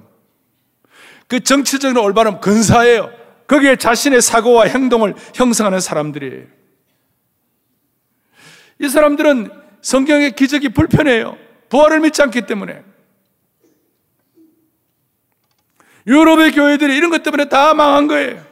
그 1.27 1.41
정치적인 1.41 1.97
올바름 1.97 2.41
근사해요. 2.41 3.11
거기에 3.49 3.75
자신의 3.75 4.23
사고와 4.23 4.67
행동을 4.67 5.17
형성하는 5.35 5.81
사람들이에요. 5.81 6.45
이 8.79 8.89
사람들은 8.89 9.66
성경의 9.83 10.33
기적이 10.33 10.71
불편해요. 10.71 11.37
부활을 11.69 12.01
믿지 12.01 12.23
않기 12.23 12.43
때문에. 12.43 12.83
유럽의 16.07 16.53
교회들이 16.53 16.97
이런 16.97 17.11
것 17.11 17.23
때문에 17.23 17.49
다 17.49 17.75
망한 17.75 18.07
거예요. 18.07 18.45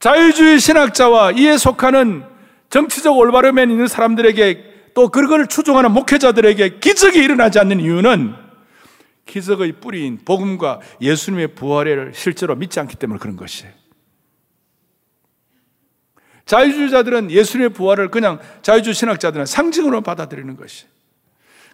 자유주의 0.00 0.60
신학자와 0.60 1.32
이에 1.32 1.56
속하는 1.56 2.24
정치적 2.70 3.16
올바름에 3.16 3.62
있는 3.62 3.86
사람들에게 3.86 4.92
또 4.94 5.08
그걸 5.10 5.46
추종하는 5.46 5.92
목회자들에게 5.92 6.78
기적이 6.78 7.18
일어나지 7.18 7.58
않는 7.58 7.80
이유는 7.80 8.34
기적의 9.26 9.80
뿌리인 9.80 10.20
복음과 10.24 10.80
예수님의 11.00 11.48
부활을 11.54 12.12
실제로 12.14 12.54
믿지 12.54 12.80
않기 12.80 12.96
때문에 12.96 13.18
그런 13.18 13.36
것이에요. 13.36 13.72
자유주의자들은 16.46 17.30
예수님의 17.30 17.70
부활을 17.70 18.10
그냥 18.10 18.38
자유주의 18.62 18.94
신학자들은 18.94 19.46
상징으로 19.46 20.00
받아들이는 20.00 20.56
것이. 20.56 20.86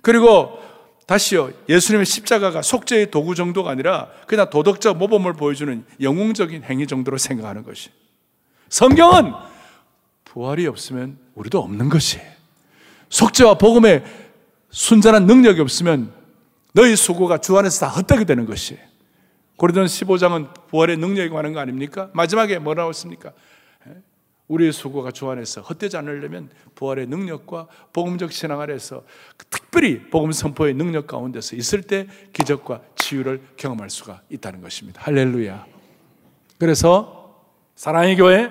그리고 0.01 0.59
다시요, 1.07 1.51
예수님의 1.69 2.07
십자가가 2.07 2.63
속죄의 2.63 3.11
도구 3.11 3.35
정도가 3.35 3.71
아니라 3.71 4.09
그냥 4.27 4.49
도덕적 4.49 4.97
모범을 4.97 5.35
보여주는 5.35 5.85
영웅적인 6.01 6.65
행위 6.65 6.87
정도로 6.87 7.19
생각하는 7.19 7.63
것이. 7.65 7.91
성경은 8.69 9.33
부활이 10.25 10.67
없으면 10.67 11.19
우리도 11.35 11.59
없는 11.59 11.91
것이. 11.91 12.19
속죄와 13.11 13.59
복음의 13.59 14.03
순전한 14.71 15.27
능력이 15.27 15.61
없으면 15.61 16.15
너희 16.73 16.97
수고가 16.97 17.39
주 17.39 17.59
안에서 17.59 17.87
다 17.87 17.93
헛되게 17.93 18.25
되는 18.25 18.47
것이. 18.47 18.79
고린도 19.57 19.85
15장은 19.85 20.69
부활의 20.69 20.97
능력이 20.97 21.29
관한 21.29 21.53
거 21.53 21.61
아닙니까? 21.61 22.09
마지막에 22.15 22.59
뭐라고 22.59 22.89
했습니까? 22.89 23.33
우리의 24.53 24.73
수고가 24.73 25.11
주 25.11 25.31
안에서 25.31 25.63
헛되지 25.63 25.97
않으려면 25.97 26.51
부활의 26.75 27.07
능력과 27.07 27.69
복음적 27.93 28.33
신앙 28.33 28.61
아래서 28.61 29.03
특별히 29.49 30.11
복음 30.11 30.31
선포의 30.31 30.75
능력 30.75 31.07
가운데서 31.07 31.57
있을 31.57 31.83
때 31.83 32.07
기적과 32.35 32.83
치유를 32.97 33.41
경험할 33.57 33.89
수가 33.89 34.21
있다는 34.29 34.61
것입니다. 34.61 35.01
할렐루야. 35.03 35.65
그래서 36.59 37.43
사랑의 37.77 38.17
교회 38.17 38.51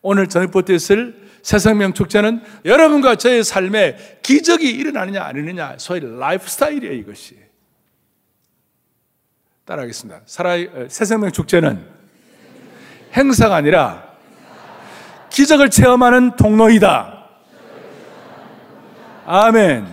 오늘 0.00 0.28
저녁부터 0.28 0.72
있을 0.72 1.22
새생명 1.42 1.92
축제는 1.92 2.42
여러분과 2.64 3.16
저의 3.16 3.44
삶에 3.44 4.20
기적이 4.22 4.70
일어나느냐 4.70 5.22
아니느냐 5.22 5.76
소위 5.76 6.00
라이프 6.00 6.48
스타일이에요 6.48 6.94
이것이. 6.94 7.38
따라하겠습니다. 9.66 10.22
살아 10.24 10.56
새생명 10.88 11.32
축제는 11.32 11.86
행사가 13.14 13.56
아니라 13.56 14.03
기적을 15.34 15.68
체험하는 15.68 16.36
통로이다. 16.36 17.24
아멘. 19.26 19.84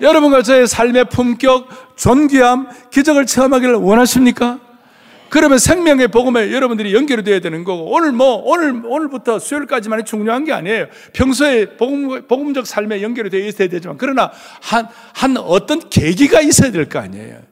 여러분과 0.00 0.42
저의 0.42 0.66
삶의 0.66 1.04
품격, 1.10 1.68
존귀함, 1.96 2.68
기적을 2.90 3.26
체험하기를 3.26 3.74
원하십니까? 3.74 4.58
그러면 5.28 5.58
생명의 5.58 6.08
복음에 6.08 6.50
여러분들이 6.50 6.94
연결이 6.94 7.22
되어야 7.22 7.40
되는 7.40 7.62
거고 7.62 7.92
오늘 7.92 8.10
뭐 8.10 8.36
오늘 8.44 8.82
오늘부터 8.84 9.38
수요일까지만이 9.38 10.04
중요한 10.04 10.44
게 10.44 10.52
아니에요. 10.54 10.86
평소에 11.12 11.76
복음, 11.76 12.26
복음적 12.26 12.66
삶에 12.66 13.02
연결이 13.02 13.28
되어 13.28 13.46
있어야 13.46 13.68
되지만 13.68 13.98
그러나 13.98 14.32
한 14.62 14.88
한 15.14 15.36
어떤 15.36 15.88
계기가 15.90 16.40
있어야 16.40 16.72
될 16.72 16.88
거 16.88 16.98
아니에요. 17.00 17.49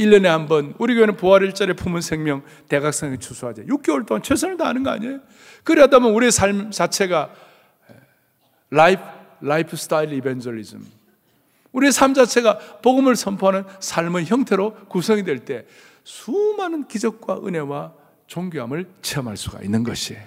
1년에 0.00 0.24
한 0.24 0.48
번 0.48 0.74
우리 0.78 0.94
교회는 0.94 1.16
부활일절에 1.16 1.74
품은 1.74 2.00
생명 2.00 2.42
대각성에 2.68 3.18
추수하자. 3.18 3.62
6개월 3.64 4.06
동안 4.06 4.22
최선을 4.22 4.56
다하는 4.56 4.82
거 4.82 4.90
아니에요? 4.90 5.20
그러다 5.62 5.98
보면 5.98 6.14
우리의 6.14 6.32
삶 6.32 6.70
자체가 6.70 7.30
life 8.70 9.02
lifestyle 9.40 10.12
evangelism. 10.12 10.84
우리의 11.72 11.92
삶 11.92 12.14
자체가 12.14 12.58
복음을 12.82 13.14
선포하는 13.16 13.64
삶의 13.78 14.26
형태로 14.26 14.74
구성이 14.88 15.22
될 15.24 15.44
때 15.44 15.66
수많은 16.04 16.88
기적과 16.88 17.40
은혜와 17.46 17.92
존귀함을 18.26 18.86
체험할 19.02 19.36
수가 19.36 19.60
있는 19.62 19.84
것이에요. 19.84 20.22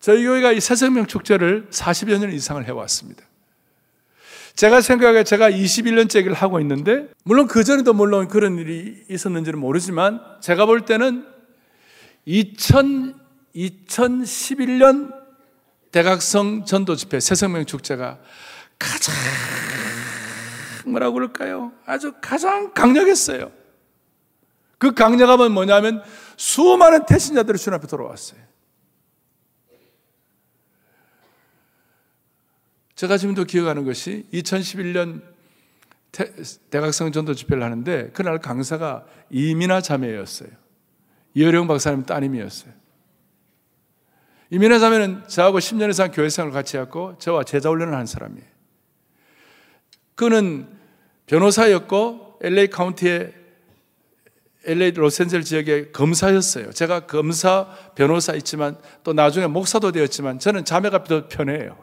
저희 0.00 0.24
교회가 0.24 0.52
이 0.52 0.60
새생명 0.60 1.06
축제를 1.06 1.68
40여 1.70 2.18
년 2.18 2.32
이상을 2.32 2.64
해왔습니다. 2.64 3.24
제가 4.56 4.80
생각에 4.80 5.22
제가 5.22 5.50
21년째를 5.50 6.32
하고 6.34 6.60
있는데, 6.60 7.08
물론 7.24 7.46
그전에도 7.46 7.92
물론 7.92 8.26
그런 8.26 8.58
일이 8.58 9.04
있었는지는 9.08 9.58
모르지만, 9.58 10.20
제가 10.40 10.64
볼 10.64 10.86
때는 10.86 11.26
2000, 12.24 13.14
2011년 13.54 15.14
대각성 15.92 16.64
전도 16.64 16.96
집회 16.96 17.20
새생명 17.20 17.64
축제가 17.64 18.18
가장 18.78 19.14
뭐라고 20.86 21.14
그럴까요? 21.14 21.72
아주 21.84 22.12
가장 22.20 22.72
강력했어요. 22.72 23.50
그 24.78 24.92
강력함은 24.92 25.52
뭐냐면 25.52 26.02
수많은 26.36 27.06
태신자들이 27.06 27.58
주님 27.58 27.76
앞에 27.76 27.86
돌아왔어요. 27.86 28.40
제가 32.96 33.18
지금도 33.18 33.44
기억하는 33.44 33.84
것이 33.84 34.26
2011년 34.32 35.22
대각성 36.70 37.12
전도 37.12 37.34
집회를 37.34 37.62
하는데 37.62 38.10
그날 38.12 38.38
강사가 38.38 39.04
이민아 39.30 39.82
자매였어요. 39.82 40.48
이어령 41.34 41.68
박사님 41.68 42.04
따님이었어요. 42.04 42.72
이민아 44.48 44.78
자매는 44.78 45.28
저하고 45.28 45.58
10년 45.58 45.90
이상 45.90 46.10
교회 46.10 46.30
생활을 46.30 46.54
같이 46.54 46.78
했고 46.78 47.18
저와 47.18 47.44
제자 47.44 47.68
훈련을 47.68 47.94
한 47.94 48.06
사람이에요. 48.06 48.46
그는 50.14 50.66
변호사였고 51.26 52.38
LA 52.42 52.68
카운티의 52.68 53.34
LA 54.64 54.92
로스앤젤 54.92 55.42
지역의 55.42 55.92
검사였어요. 55.92 56.72
제가 56.72 57.00
검사, 57.06 57.68
변호사 57.94 58.34
있지만 58.34 58.78
또 59.04 59.12
나중에 59.12 59.46
목사도 59.46 59.92
되었지만 59.92 60.38
저는 60.38 60.64
자매가 60.64 61.04
더 61.04 61.28
편해요. 61.28 61.76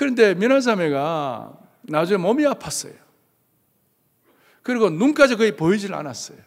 예. 0.00 0.04
그런데 0.04 0.34
민아 0.34 0.60
자매가 0.60 1.58
나중에 1.82 2.16
몸이 2.16 2.44
아팠어요. 2.44 2.94
그리고 4.62 4.88
눈까지 4.88 5.36
거의 5.36 5.56
보이질 5.56 5.92
않았어요. 5.92 6.38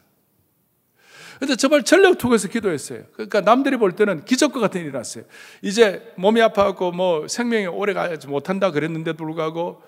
근데 1.39 1.55
정말 1.55 1.83
전력 1.83 2.17
투구해서 2.17 2.47
기도했어요. 2.47 3.03
그러니까 3.13 3.41
남들이 3.41 3.77
볼 3.77 3.91
때는 3.91 4.25
기적과 4.25 4.59
같은 4.59 4.81
일이 4.81 4.91
났어요. 4.91 5.25
이제 5.61 6.13
몸이 6.15 6.41
아파갖고 6.41 6.91
뭐 6.93 7.27
생명이 7.27 7.67
오래 7.67 7.93
가지 7.93 8.27
못한다 8.27 8.71
그랬는데도 8.71 9.17
불구하고 9.17 9.83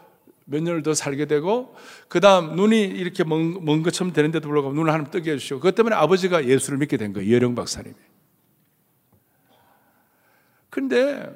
몇 0.46 0.62
년을 0.62 0.84
더 0.84 0.94
살게 0.94 1.26
되고 1.26 1.76
그 2.08 2.20
다음 2.20 2.56
눈이 2.56 2.82
이렇게 2.82 3.24
먼, 3.24 3.64
먼 3.66 3.82
것처럼 3.82 4.14
되는데도 4.14 4.48
불구하고 4.48 4.76
눈을 4.76 4.92
하나님 4.92 5.10
뜨게 5.12 5.32
해주시고 5.32 5.60
그것 5.60 5.74
때문에 5.76 5.96
아버지가 5.96 6.46
예수를 6.46 6.78
믿게 6.78 6.98
된 6.98 7.14
거예요. 7.14 7.38
이영 7.38 7.56
박사님이. 7.56 7.96
그런데 10.70 11.34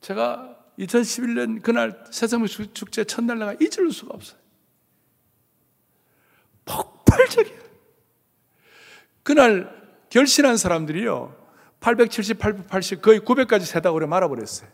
제가 0.00 0.51
2011년 0.78 1.62
그날 1.62 2.04
세상의 2.10 2.48
축제 2.48 3.04
첫날 3.04 3.38
내가 3.38 3.54
잊을 3.54 3.90
수가 3.90 4.14
없어요. 4.14 4.38
폭발적이야. 6.64 7.58
그날 9.22 9.82
결신한 10.10 10.56
사람들이요. 10.56 11.40
870, 11.80 12.38
880, 12.38 13.02
거의 13.02 13.20
900까지 13.20 13.62
세다고 13.62 13.94
그래 13.94 14.06
말아버렸어요. 14.06 14.68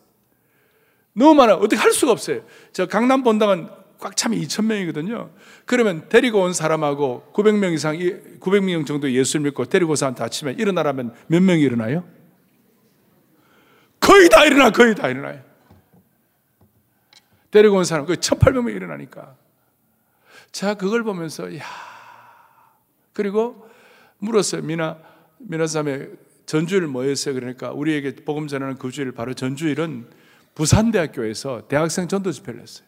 너무 1.15 1.35
많아. 1.35 1.55
어떻게 1.55 1.77
할 1.77 1.93
수가 1.93 2.13
없어요. 2.13 2.43
저 2.73 2.87
강남 2.87 3.23
본당은 3.23 3.69
꽉 3.99 4.17
차면 4.17 4.39
2천 4.41 4.67
명이거든요. 4.67 5.31
그러면 5.65 6.09
데리고 6.09 6.43
온 6.43 6.53
사람하고 6.53 7.33
900명 7.35 7.73
이상, 7.73 7.97
900명 7.97 8.87
정도 8.87 9.11
예수를 9.11 9.45
믿고 9.45 9.65
데리고 9.65 9.91
온 9.91 9.97
사람 9.97 10.15
다 10.15 10.29
치면 10.29 10.59
일어나라면 10.59 11.15
몇 11.27 11.43
명이 11.43 11.63
일어나요? 11.63 12.05
거의 13.99 14.29
다 14.29 14.45
일어나, 14.45 14.71
거의 14.71 14.95
다 14.95 15.09
일어나요. 15.09 15.48
데리고 17.51 17.77
온 17.77 17.85
사람, 17.85 18.07
거의 18.07 18.19
1,800명 18.19 18.75
일어나니까. 18.75 19.37
자, 20.53 20.75
그걸 20.75 21.03
보면서, 21.03 21.55
야 21.57 21.63
그리고 23.13 23.69
물었어요. 24.19 24.63
미나, 24.63 24.99
미나삼에 25.39 26.09
전주일 26.47 26.87
뭐였어요? 26.87 27.35
그러니까 27.35 27.73
우리에게 27.73 28.15
복음 28.25 28.47
전하는 28.47 28.77
그 28.77 28.91
주일 28.91 29.13
바로 29.13 29.35
전주일은 29.35 30.07
부산대학교에서 30.55 31.69
대학생 31.69 32.09
전도 32.09 32.33
집회를 32.33 32.61
했어요. 32.61 32.87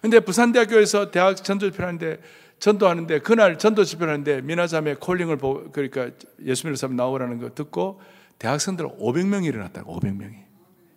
근데 0.00 0.20
부산대학교에서 0.20 1.10
대학 1.10 1.36
전도 1.36 1.70
집회를 1.70 1.86
하는데 1.86 2.20
전도하는데 2.58 3.20
그날 3.20 3.58
전도 3.58 3.84
집회를 3.84 4.12
하는데 4.12 4.40
미나자매 4.40 4.96
콜링을 4.96 5.36
보고 5.36 5.70
그러니까 5.70 6.10
예수 6.44 6.66
믿는 6.66 6.76
사람 6.76 6.96
나오라는 6.96 7.38
거 7.38 7.54
듣고 7.54 8.00
대학생들 8.38 8.86
500명이 8.86 9.44
일어났다고 9.46 9.98
500명이. 10.00 10.44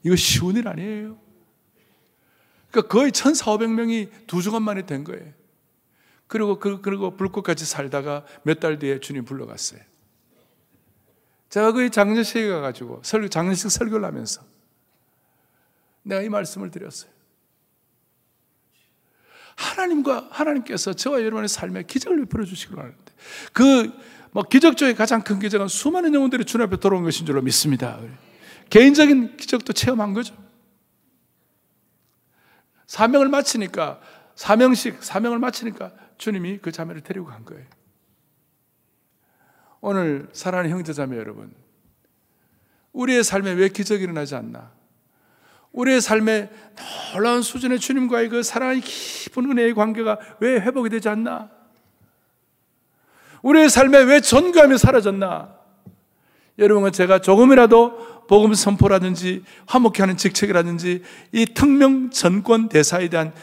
이거 0.03 0.15
쉬운 0.15 0.55
일 0.55 0.67
아니에요. 0.67 1.17
그러니까 2.77 2.87
거의 2.93 3.11
1,400명이 3.11 4.09
두 4.27 4.41
주간 4.41 4.61
만에 4.61 4.85
된 4.85 5.03
거예요. 5.03 5.33
그리고 6.27 6.59
그 6.59 6.81
그리고 6.81 7.15
불꽃같이 7.15 7.65
살다가 7.65 8.23
몇 8.43 8.59
달 8.59 8.77
뒤에 8.77 8.99
주님 8.99 9.25
불러갔어요. 9.25 9.79
제가 11.49 11.71
그 11.71 11.89
장례식에 11.89 12.47
가가지고 12.49 13.01
설 13.03 13.27
장례식 13.29 13.71
설교를 13.71 14.05
하면서 14.05 14.41
내가 16.03 16.21
이 16.21 16.29
말씀을 16.29 16.69
드렸어요. 16.69 17.11
하나님과 19.55 20.27
하나님께서 20.29 20.93
저와 20.93 21.21
여러분의 21.21 21.47
삶에 21.47 21.83
기적을 21.83 22.19
베풀어 22.19 22.45
주시기를 22.45 22.79
하는데 22.79 23.03
그 23.53 24.17
뭐 24.31 24.43
기적 24.43 24.77
중에 24.77 24.93
가장 24.93 25.23
큰 25.23 25.39
기적은 25.39 25.67
수많은 25.67 26.13
영혼들이 26.13 26.45
주님 26.45 26.67
앞에 26.67 26.77
돌아온 26.77 27.03
것인 27.03 27.25
줄로 27.25 27.41
믿습니다. 27.41 27.99
개인적인 28.69 29.37
기적도 29.37 29.73
체험한 29.73 30.13
거죠. 30.13 30.35
사명을 32.87 33.29
마치니까 33.29 33.99
사명식 34.35 35.03
사명을 35.03 35.39
마치니까 35.39 35.91
주님이 36.17 36.59
그 36.59 36.71
자매를 36.71 37.01
데리고 37.01 37.25
간 37.25 37.45
거예요. 37.45 37.65
오늘 39.81 40.27
사랑하는 40.33 40.71
형제 40.71 40.93
자매 40.93 41.17
여러분, 41.17 41.53
우리의 42.93 43.23
삶에 43.23 43.51
왜 43.53 43.69
기적이 43.69 44.05
일어나지 44.05 44.35
않나? 44.35 44.71
우리의 45.71 46.01
삶에 46.01 46.49
놀라운 47.13 47.43
수준의 47.43 47.79
주님과의 47.79 48.29
그 48.29 48.41
사랑의 48.41 48.81
깊은 48.81 49.51
은혜의 49.51 49.75
관계가 49.75 50.17
왜 50.39 50.59
회복이 50.59 50.89
되지 50.89 51.09
않나? 51.09 51.51
우리의 53.43 53.69
삶에 53.69 54.03
왜 54.03 54.19
전감이 54.19 54.77
사라졌나? 54.77 55.56
여러분은 56.59 56.91
제가 56.91 57.19
조금이라도 57.19 58.25
복음 58.27 58.53
선포라든지 58.53 59.43
화목케 59.67 60.01
하는 60.01 60.17
직책이라든지 60.17 61.01
이 61.31 61.45
특명 61.45 62.09
전권 62.09 62.67
대사에 62.67 63.07
대한 63.09 63.33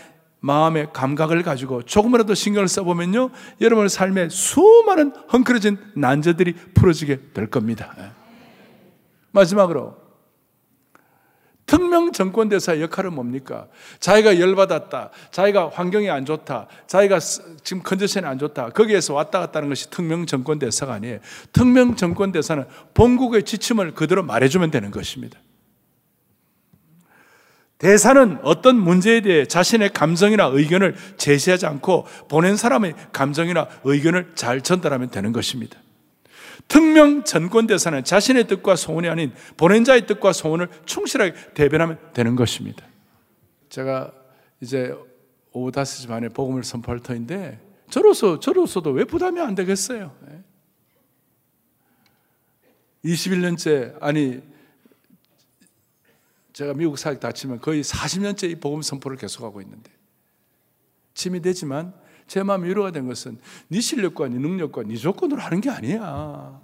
마음의 0.40 0.88
감각을 0.92 1.42
가지고 1.42 1.82
조금이라도 1.82 2.34
신경을 2.34 2.68
써보면요, 2.68 3.30
여러분의 3.62 3.88
삶에 3.88 4.28
수많은 4.28 5.12
헝클어진 5.32 5.78
난제들이 5.94 6.54
풀어지게 6.74 7.20
될 7.32 7.46
겁니다. 7.46 7.94
마지막으로 9.30 10.03
특명 11.66 12.12
정권 12.12 12.48
대사의 12.48 12.82
역할은 12.82 13.14
뭡니까? 13.14 13.66
자기가 13.98 14.38
열받았다. 14.38 15.10
자기가 15.30 15.70
환경이 15.72 16.10
안 16.10 16.26
좋다. 16.26 16.66
자기가 16.86 17.18
지금 17.18 17.82
컨디션이 17.82 18.26
안 18.26 18.38
좋다. 18.38 18.70
거기에서 18.70 19.14
왔다 19.14 19.40
갔다 19.40 19.58
하는 19.58 19.70
것이 19.70 19.88
특명 19.90 20.26
정권 20.26 20.58
대사가 20.58 20.94
아니에요. 20.94 21.18
특명 21.52 21.96
정권 21.96 22.32
대사는 22.32 22.64
본국의 22.92 23.44
지침을 23.44 23.94
그대로 23.94 24.22
말해주면 24.22 24.70
되는 24.70 24.90
것입니다. 24.90 25.38
대사는 27.78 28.38
어떤 28.42 28.76
문제에 28.76 29.20
대해 29.20 29.46
자신의 29.46 29.92
감정이나 29.92 30.46
의견을 30.46 30.94
제시하지 31.16 31.66
않고 31.66 32.06
보낸 32.28 32.56
사람의 32.56 32.94
감정이나 33.12 33.68
의견을 33.84 34.32
잘 34.34 34.60
전달하면 34.60 35.10
되는 35.10 35.32
것입니다. 35.32 35.78
특명 36.68 37.24
전권 37.24 37.66
대사는 37.66 38.02
자신의 38.02 38.46
뜻과 38.46 38.76
소원이 38.76 39.08
아닌 39.08 39.32
보낸 39.56 39.84
자의 39.84 40.06
뜻과 40.06 40.32
소원을 40.32 40.68
충실하게 40.84 41.34
대변하면 41.54 41.98
되는 42.12 42.36
것입니다. 42.36 42.86
제가 43.68 44.12
이제 44.60 44.94
오후 45.52 45.70
5시 45.70 46.08
반에 46.08 46.28
복음을 46.28 46.64
선포할 46.64 47.00
터인데 47.00 47.60
저로서 47.90 48.40
저로서도 48.40 48.90
왜 48.90 49.04
부담이 49.04 49.40
안 49.40 49.54
되겠어요? 49.54 50.14
21년째 53.04 53.96
아니 54.00 54.42
제가 56.52 56.72
미국 56.72 56.96
사역 56.98 57.20
다치면 57.20 57.60
거의 57.60 57.82
40년째 57.82 58.50
이 58.50 58.54
복음 58.54 58.80
선포를 58.80 59.16
계속하고 59.16 59.60
있는데 59.60 59.90
짐이 61.14 61.40
되지만 61.42 61.92
제 62.26 62.42
마음이 62.42 62.68
위로가 62.68 62.90
된 62.90 63.06
것은 63.06 63.38
네 63.68 63.80
실력과 63.80 64.28
네 64.28 64.38
능력과 64.38 64.82
네 64.84 64.96
조건으로 64.96 65.40
하는 65.40 65.60
게 65.60 65.70
아니야. 65.70 66.60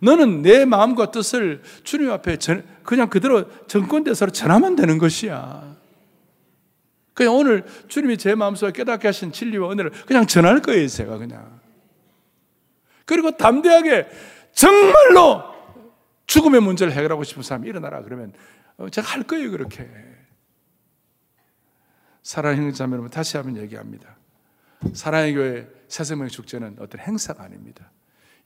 너는 0.00 0.42
내 0.42 0.64
마음과 0.64 1.10
뜻을 1.10 1.62
주님 1.82 2.10
앞에 2.10 2.38
전, 2.38 2.64
그냥 2.84 3.08
그대로 3.08 3.48
정권대사로 3.66 4.30
전하면 4.32 4.76
되는 4.76 4.98
것이야. 4.98 5.76
그냥 7.14 7.36
오늘 7.36 7.64
주님이 7.88 8.16
제 8.18 8.34
마음속에 8.34 8.72
깨닫게 8.72 9.08
하신 9.08 9.32
진리와 9.32 9.72
은혜를 9.72 9.90
그냥 10.06 10.26
전할 10.26 10.60
거예요, 10.60 10.86
제가 10.88 11.18
그냥. 11.18 11.60
그리고 13.04 13.36
담대하게 13.36 14.06
정말로 14.52 15.42
죽음의 16.26 16.62
문제를 16.62 16.92
해결하고 16.92 17.24
싶은 17.24 17.42
사람이 17.42 17.68
일어나라 17.68 18.02
그러면 18.02 18.32
어, 18.78 18.88
제가 18.88 19.06
할 19.08 19.24
거예요, 19.24 19.50
그렇게. 19.50 19.88
사랑하는 22.22 22.64
형제자매 22.64 22.92
여러분, 22.92 23.10
다시 23.10 23.36
한번 23.36 23.60
얘기합니다. 23.60 24.16
사랑의교회 24.94 25.68
새 25.88 26.04
생명 26.04 26.28
축제는 26.28 26.76
어떤 26.78 27.00
행사가 27.00 27.44
아닙니다. 27.44 27.90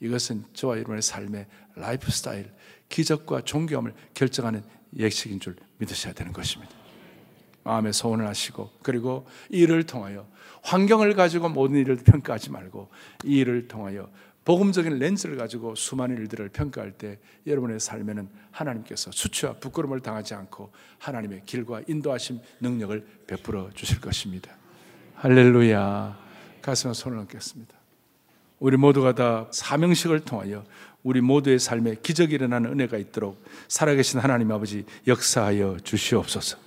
이것은 0.01 0.45
저와 0.53 0.77
여러분의 0.77 1.03
삶의 1.03 1.47
라이프 1.75 2.11
스타일, 2.11 2.53
기적과 2.89 3.43
존귀함을 3.43 3.95
결정하는 4.15 4.63
예식인 4.97 5.41
줄 5.41 5.57
믿으셔야 5.79 6.13
되는 6.13 6.33
것입니다. 6.33 6.73
마음의 7.65 7.93
소원을 7.93 8.27
하시고 8.27 8.71
그리고 8.83 9.27
이 9.51 9.59
일을 9.59 9.85
통하여 9.85 10.29
환경을 10.63 11.15
가지고 11.15 11.49
모든 11.49 11.77
일을 11.77 11.97
평가하지 11.97 12.51
말고 12.51 12.91
이 13.25 13.39
일을 13.39 13.67
통하여 13.67 14.09
복음적인 14.45 15.01
렌즈를 15.01 15.37
가지고 15.37 15.75
수많은 15.75 16.17
일들을 16.19 16.51
평가할 16.51 16.93
때 16.93 17.19
여러분의 17.49 17.81
삶에는 17.81 18.29
하나님께서 18.53 19.11
수치와 19.11 19.55
부끄러움을 19.55 19.99
당하지 20.01 20.35
않고 20.35 20.71
하나님의 20.99 21.43
길과 21.47 21.83
인도하심 21.89 22.39
능력을 22.61 23.25
베풀어 23.27 23.71
주실 23.75 24.01
것입니다. 24.01 24.53
할렐루야. 25.17 26.26
가슴에 26.67 26.93
손을 26.95 27.19
얹겠습니다. 27.19 27.73
우리 28.59 28.77
모두가 28.77 29.15
다 29.15 29.47
사명식을 29.53 30.21
통하여 30.21 30.65
우리 31.05 31.21
모두의 31.21 31.61
삶에 31.61 31.95
기적이 32.03 32.35
일어나는 32.35 32.73
은혜가 32.73 32.99
있도록 32.99 33.41
살아계신 33.69 34.19
하나님 34.19 34.51
아버지 34.51 34.85
역사하여 35.07 35.77
주시옵소서. 35.85 36.59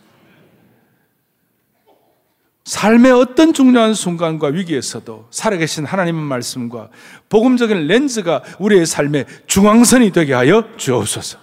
삶의 2.63 3.11
어떤 3.11 3.51
중요한 3.51 3.93
순간과 3.93 4.47
위기에서도 4.49 5.27
살아계신 5.31 5.85
하나님의 5.85 6.21
말씀과 6.23 6.89
복음적인 7.27 7.87
렌즈가 7.87 8.43
우리의 8.59 8.85
삶의 8.85 9.25
중앙선이 9.47 10.11
되게 10.11 10.33
하여 10.33 10.63
주옵소서. 10.77 11.39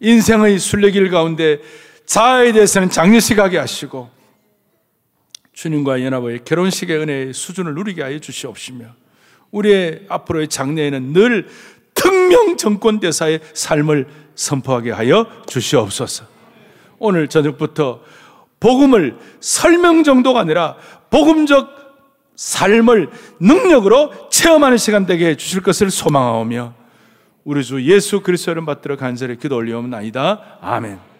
인생의 0.00 0.60
순례길 0.60 1.10
가운데 1.10 1.58
자아에 2.06 2.52
대해서는 2.52 2.90
장려식하게 2.90 3.58
하시고 3.58 4.21
주님과 5.52 6.02
연합의 6.02 6.40
결혼식의 6.44 6.98
은혜의 6.98 7.34
수준을 7.34 7.74
누리게 7.74 8.02
하여 8.02 8.18
주시옵시며 8.18 8.86
우리의 9.50 10.06
앞으로의 10.08 10.48
장래에는 10.48 11.12
늘 11.12 11.48
특명 11.94 12.56
정권 12.56 13.00
대사의 13.00 13.40
삶을 13.52 14.08
선포하게 14.34 14.92
하여 14.92 15.26
주시옵소서. 15.46 16.24
오늘 16.98 17.28
저녁부터 17.28 18.02
복음을 18.60 19.18
설명 19.40 20.04
정도가 20.04 20.40
아니라 20.40 20.76
복음적 21.10 21.82
삶을 22.36 23.10
능력으로 23.40 24.28
체험하는 24.30 24.78
시간 24.78 25.04
되게 25.04 25.28
해 25.28 25.36
주실 25.36 25.62
것을 25.62 25.90
소망하오며 25.90 26.74
우리 27.44 27.64
주 27.64 27.82
예수 27.82 28.20
그리스도를 28.20 28.64
받들어 28.64 28.96
간절히 28.96 29.36
기도 29.36 29.56
올리옵나이다. 29.56 30.58
아멘. 30.60 31.11